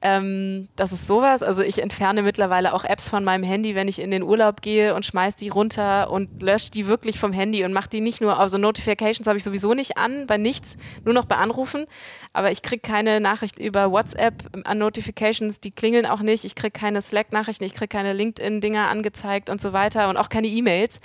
[0.05, 1.45] Ähm, das ist sowas.
[1.45, 4.97] Also ich entferne mittlerweile auch Apps von meinem Handy, wenn ich in den Urlaub gehe
[4.97, 8.37] und schmeiß die runter und lösche die wirklich vom Handy und mache die nicht nur,
[8.37, 11.87] also Notifications habe ich sowieso nicht an, bei nichts, nur noch bei Anrufen.
[12.33, 16.45] Aber ich kriege keine Nachricht über WhatsApp an Notifications, die klingeln auch nicht.
[16.45, 20.49] Ich kriege keine Slack-Nachrichten, ich kriege keine LinkedIn-Dinger angezeigt und so weiter und auch keine
[20.49, 21.01] E-Mails.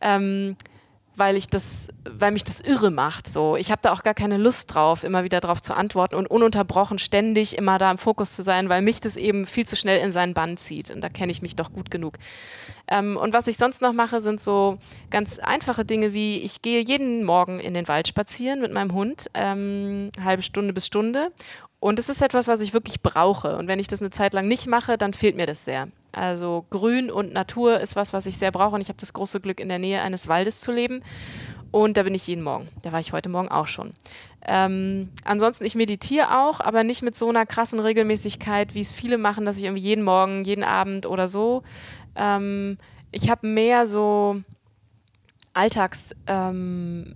[0.00, 0.56] Ähm,
[1.16, 3.28] weil ich das, weil mich das irre macht.
[3.28, 6.30] So, ich habe da auch gar keine Lust drauf, immer wieder darauf zu antworten und
[6.30, 10.00] ununterbrochen ständig immer da im Fokus zu sein, weil mich das eben viel zu schnell
[10.00, 10.90] in seinen Bann zieht.
[10.90, 12.18] Und da kenne ich mich doch gut genug.
[12.88, 14.78] Ähm, und was ich sonst noch mache, sind so
[15.10, 19.30] ganz einfache Dinge wie ich gehe jeden Morgen in den Wald spazieren mit meinem Hund,
[19.34, 21.32] ähm, halbe Stunde bis Stunde.
[21.80, 23.56] Und es ist etwas, was ich wirklich brauche.
[23.56, 25.88] Und wenn ich das eine Zeit lang nicht mache, dann fehlt mir das sehr.
[26.12, 29.40] Also Grün und Natur ist was, was ich sehr brauche und ich habe das große
[29.40, 31.02] Glück, in der Nähe eines Waldes zu leben.
[31.70, 32.68] Und da bin ich jeden Morgen.
[32.82, 33.94] Da war ich heute Morgen auch schon.
[34.44, 39.18] Ähm, ansonsten, ich meditiere auch, aber nicht mit so einer krassen Regelmäßigkeit, wie es viele
[39.18, 41.62] machen, dass ich irgendwie jeden Morgen, jeden Abend oder so.
[42.16, 42.76] Ähm,
[43.12, 44.42] ich habe mehr so
[45.54, 46.14] Alltags.
[46.26, 47.14] Ähm,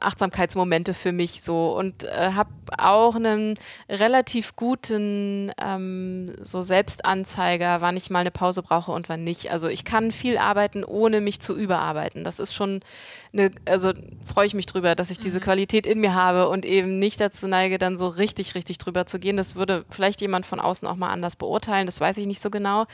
[0.00, 7.96] Achtsamkeitsmomente für mich so und äh, habe auch einen relativ guten ähm, so Selbstanzeiger, wann
[7.96, 9.50] ich mal eine Pause brauche und wann nicht.
[9.50, 12.24] Also ich kann viel arbeiten, ohne mich zu überarbeiten.
[12.24, 12.80] Das ist schon
[13.32, 13.92] eine, also
[14.24, 15.44] freue ich mich drüber, dass ich diese mhm.
[15.44, 19.18] Qualität in mir habe und eben nicht dazu neige, dann so richtig, richtig drüber zu
[19.18, 19.36] gehen.
[19.36, 22.50] Das würde vielleicht jemand von außen auch mal anders beurteilen, das weiß ich nicht so
[22.50, 22.86] genau.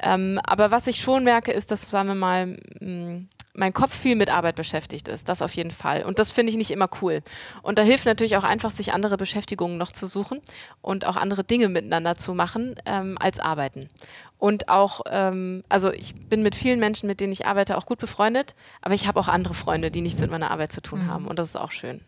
[0.00, 3.22] Ähm, aber was ich schon merke, ist, dass, sagen wir mal, mh,
[3.58, 5.28] mein Kopf viel mit Arbeit beschäftigt ist.
[5.28, 6.04] Das auf jeden Fall.
[6.04, 7.22] Und das finde ich nicht immer cool.
[7.62, 10.40] Und da hilft natürlich auch einfach, sich andere Beschäftigungen noch zu suchen
[10.80, 13.90] und auch andere Dinge miteinander zu machen ähm, als arbeiten.
[14.38, 17.98] Und auch, ähm, also ich bin mit vielen Menschen, mit denen ich arbeite, auch gut
[17.98, 21.06] befreundet, aber ich habe auch andere Freunde, die nichts mit meiner Arbeit zu tun mhm.
[21.08, 21.26] haben.
[21.26, 22.00] Und das ist auch schön.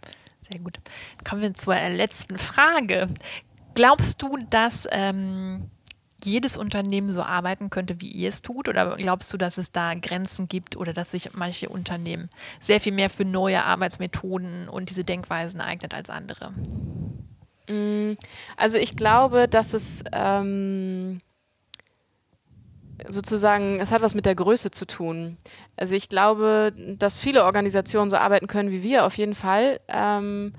[0.48, 0.78] Sehr gut.
[1.28, 3.08] Kommen wir zur letzten Frage.
[3.74, 5.68] Glaubst du, dass ähm,
[6.24, 8.68] jedes Unternehmen so arbeiten könnte, wie ihr es tut?
[8.68, 12.28] Oder glaubst du, dass es da Grenzen gibt oder dass sich manche Unternehmen
[12.60, 16.52] sehr viel mehr für neue Arbeitsmethoden und diese Denkweisen eignet als andere?
[17.68, 18.16] Mm,
[18.56, 21.18] also ich glaube, dass es ähm,
[23.08, 25.36] sozusagen, es hat was mit der Größe zu tun.
[25.76, 29.80] Also ich glaube, dass viele Organisationen so arbeiten können wie wir, auf jeden Fall.
[29.88, 30.52] Ähm,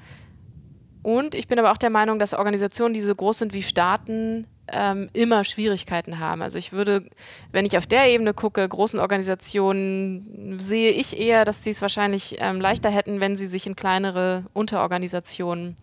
[1.04, 4.48] und ich bin aber auch der Meinung, dass Organisationen, die so groß sind wie Staaten,
[4.68, 6.42] ähm, immer Schwierigkeiten haben.
[6.42, 7.06] Also ich würde,
[7.52, 12.38] wenn ich auf der Ebene gucke, großen Organisationen, sehe ich eher, dass sie es wahrscheinlich
[12.40, 15.76] ähm, leichter hätten, wenn sie sich in kleinere Unterorganisationen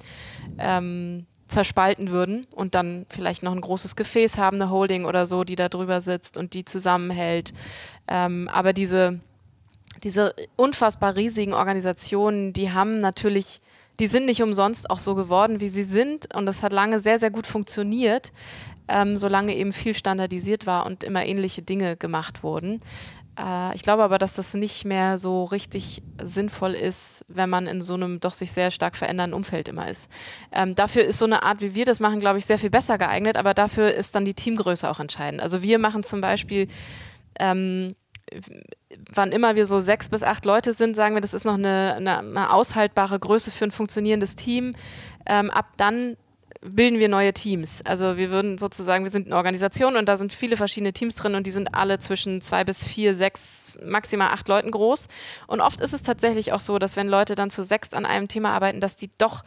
[0.58, 5.44] ähm, zerspalten würden und dann vielleicht noch ein großes Gefäß haben, eine Holding oder so,
[5.44, 7.52] die da drüber sitzt und die zusammenhält.
[8.06, 9.20] Ähm, aber diese,
[10.02, 13.60] diese unfassbar riesigen Organisationen, die haben natürlich
[13.98, 16.34] die sind nicht umsonst auch so geworden, wie sie sind.
[16.34, 18.32] Und das hat lange sehr, sehr gut funktioniert,
[18.88, 22.80] ähm, solange eben viel standardisiert war und immer ähnliche Dinge gemacht wurden.
[23.38, 27.80] Äh, ich glaube aber, dass das nicht mehr so richtig sinnvoll ist, wenn man in
[27.80, 30.10] so einem doch sich sehr stark verändernden Umfeld immer ist.
[30.52, 32.98] Ähm, dafür ist so eine Art, wie wir das machen, glaube ich, sehr viel besser
[32.98, 35.40] geeignet, aber dafür ist dann die Teamgröße auch entscheidend.
[35.40, 36.68] Also wir machen zum Beispiel
[37.38, 37.94] ähm,
[39.12, 41.94] wann immer wir so sechs bis acht Leute sind, sagen wir, das ist noch eine,
[41.96, 44.74] eine, eine aushaltbare Größe für ein funktionierendes Team.
[45.26, 46.16] Ähm, ab dann
[46.60, 47.82] bilden wir neue Teams.
[47.84, 51.34] Also wir würden sozusagen, wir sind eine Organisation und da sind viele verschiedene Teams drin
[51.34, 55.08] und die sind alle zwischen zwei bis vier, sechs, maximal acht Leuten groß.
[55.46, 58.28] Und oft ist es tatsächlich auch so, dass wenn Leute dann zu sechs an einem
[58.28, 59.44] Thema arbeiten, dass die doch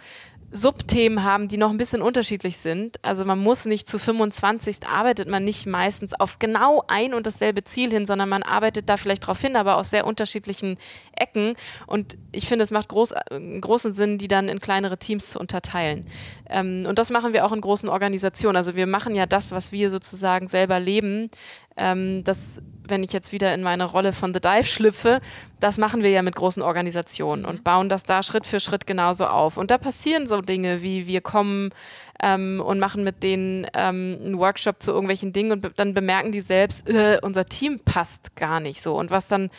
[0.54, 3.00] Subthemen haben, die noch ein bisschen unterschiedlich sind.
[3.04, 7.64] Also man muss nicht zu 25 arbeitet man nicht meistens auf genau ein und dasselbe
[7.64, 10.78] Ziel hin, sondern man arbeitet da vielleicht darauf hin, aber aus sehr unterschiedlichen
[11.16, 11.56] Ecken.
[11.88, 13.14] Und ich finde, es macht groß,
[13.62, 16.06] großen Sinn, die dann in kleinere Teams zu unterteilen.
[16.50, 18.58] Ähm, und das machen wir auch in großen Organisationen.
[18.58, 21.30] Also wir machen ja das, was wir sozusagen selber leben,
[21.78, 25.22] ähm, das, wenn ich jetzt wieder in meine Rolle von The Dive schlüpfe,
[25.60, 27.64] das machen wir ja mit großen Organisationen und mhm.
[27.64, 29.58] bauen das da Schritt für Schritt genauso auf.
[29.58, 31.72] Und da passieren so Dinge wie wir kommen
[32.22, 36.32] ähm, und machen mit denen ähm, einen Workshop zu irgendwelchen Dingen und be dann bemerken
[36.32, 38.96] die selbst, äh, unser Team passt gar nicht so.
[38.96, 39.50] Und was dann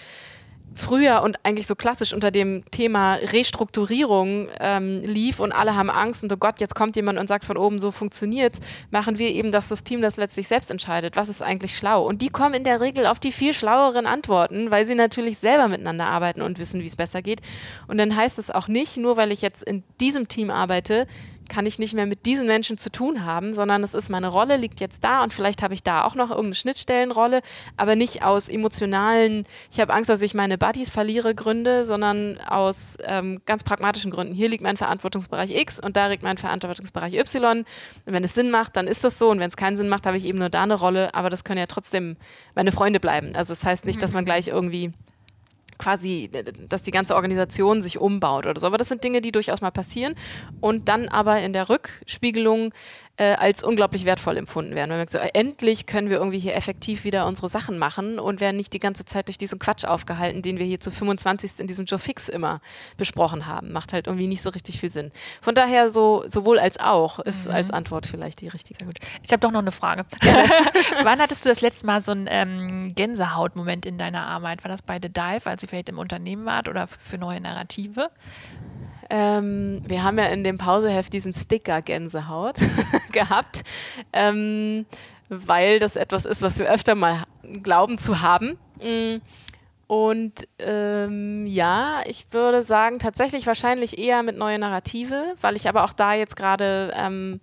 [0.74, 6.22] früher und eigentlich so klassisch unter dem Thema Restrukturierung ähm, lief und alle haben Angst
[6.22, 8.60] und oh Gott, jetzt kommt jemand und sagt von oben, so funktioniert's,
[8.90, 12.06] machen wir eben, dass das Team das letztlich selbst entscheidet, was ist eigentlich schlau.
[12.06, 15.68] Und die kommen in der Regel auf die viel schlaueren Antworten, weil sie natürlich selber
[15.68, 17.40] miteinander arbeiten und wissen, wie es besser geht.
[17.86, 21.06] Und dann heißt es auch nicht, nur weil ich jetzt in diesem Team arbeite,
[21.52, 24.56] kann ich nicht mehr mit diesen Menschen zu tun haben, sondern es ist meine Rolle,
[24.56, 27.42] liegt jetzt da und vielleicht habe ich da auch noch irgendeine Schnittstellenrolle,
[27.76, 32.96] aber nicht aus emotionalen, ich habe Angst, dass ich meine Buddies verliere, Gründe, sondern aus
[33.04, 34.32] ähm, ganz pragmatischen Gründen.
[34.32, 37.58] Hier liegt mein Verantwortungsbereich X und da liegt mein Verantwortungsbereich Y.
[37.58, 37.66] Und
[38.06, 40.16] wenn es Sinn macht, dann ist das so und wenn es keinen Sinn macht, habe
[40.16, 42.16] ich eben nur da eine Rolle, aber das können ja trotzdem
[42.54, 43.36] meine Freunde bleiben.
[43.36, 44.26] Also das heißt nicht, dass man mhm.
[44.26, 44.94] gleich irgendwie
[45.78, 46.30] quasi,
[46.68, 48.66] dass die ganze Organisation sich umbaut oder so.
[48.66, 50.14] Aber das sind Dinge, die durchaus mal passieren
[50.60, 52.72] und dann aber in der Rückspiegelung
[53.18, 54.90] äh, als unglaublich wertvoll empfunden werden.
[54.90, 58.40] Wenn man sagt, so, endlich können wir irgendwie hier effektiv wieder unsere Sachen machen und
[58.40, 61.60] werden nicht die ganze Zeit durch diesen Quatsch aufgehalten, den wir hier zu 25.
[61.60, 62.60] in diesem Joe Fix immer
[62.96, 63.72] besprochen haben.
[63.72, 65.12] Macht halt irgendwie nicht so richtig viel Sinn.
[65.42, 67.54] Von daher so sowohl als auch ist mhm.
[67.54, 68.84] als Antwort vielleicht die richtige.
[68.84, 68.96] Gut.
[69.22, 70.06] Ich habe doch noch eine Frage.
[71.02, 74.64] Wann hattest du das letzte Mal so einen ähm, Gänsehautmoment in deiner Arbeit?
[74.64, 78.10] War das bei The Dive, als ihr vielleicht im Unternehmen wart oder für neue Narrative?
[79.14, 82.56] Ähm, wir haben ja in dem Pauseheft diesen Sticker Gänsehaut
[83.12, 83.62] gehabt,
[84.14, 84.86] ähm,
[85.28, 87.24] weil das etwas ist, was wir öfter mal
[87.62, 88.58] glauben zu haben.
[88.80, 89.20] Mm.
[89.86, 95.84] Und ähm, ja, ich würde sagen, tatsächlich wahrscheinlich eher mit neue Narrative, weil ich aber
[95.84, 97.40] auch da jetzt gerade ähm,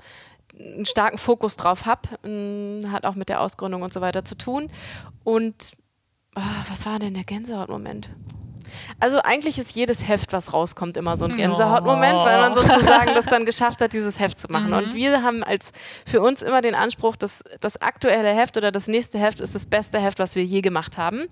[0.59, 2.09] einen starken Fokus drauf habe.
[2.27, 4.71] Mm, hat auch mit der Ausgründung und so weiter zu tun.
[5.23, 5.73] Und
[6.35, 8.09] oh, was war denn der Gänsehautmoment?
[8.99, 12.25] Also eigentlich ist jedes Heft, was rauskommt, immer so ein Gänsehautmoment, oh.
[12.25, 14.69] weil man sozusagen das dann geschafft hat, dieses Heft zu machen.
[14.69, 14.77] Mhm.
[14.77, 15.71] Und wir haben als
[16.05, 19.65] für uns immer den Anspruch, dass das aktuelle Heft oder das nächste Heft ist das
[19.65, 21.27] beste Heft, was wir je gemacht haben.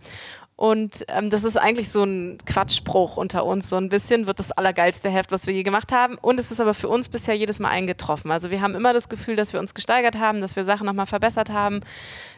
[0.57, 3.69] Und ähm, das ist eigentlich so ein Quatschspruch unter uns.
[3.69, 6.17] So ein bisschen wird das allergeilste Heft, was wir je gemacht haben.
[6.19, 8.31] Und es ist aber für uns bisher jedes Mal eingetroffen.
[8.31, 11.05] Also wir haben immer das Gefühl, dass wir uns gesteigert haben, dass wir Sachen nochmal
[11.05, 11.81] verbessert haben,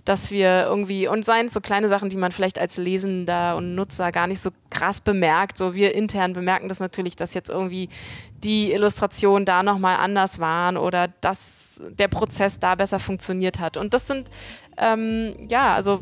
[0.04, 4.12] dass wir irgendwie, und seien so kleine Sachen, die man vielleicht als Lesender und Nutzer
[4.12, 5.58] gar nicht so krass bemerkt.
[5.58, 7.88] So wir intern bemerken das natürlich, dass jetzt irgendwie
[8.44, 13.78] die Illustrationen da nochmal anders waren oder dass der Prozess da besser funktioniert hat.
[13.78, 14.30] Und das sind,
[14.78, 16.02] ähm, ja, also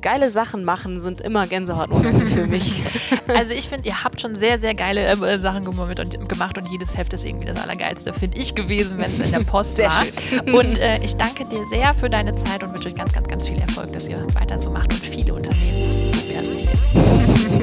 [0.00, 2.82] geile Sachen machen sind immer Gänsehautmomente für mich.
[3.28, 6.70] Also ich finde, ihr habt schon sehr, sehr geile äh, Sachen gemacht und, gemacht und
[6.70, 10.04] jedes Heft ist irgendwie das Allergeilste, finde ich gewesen, wenn es in der Post war.
[10.46, 13.48] Und äh, ich danke dir sehr für deine Zeit und wünsche euch ganz, ganz, ganz
[13.48, 16.68] viel Erfolg, dass ihr weiter so macht und viele Unternehmen zu werden.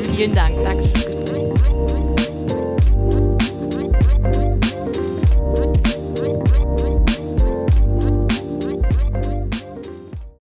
[0.15, 0.55] Vielen Dank.
[0.65, 1.62] Danke fürs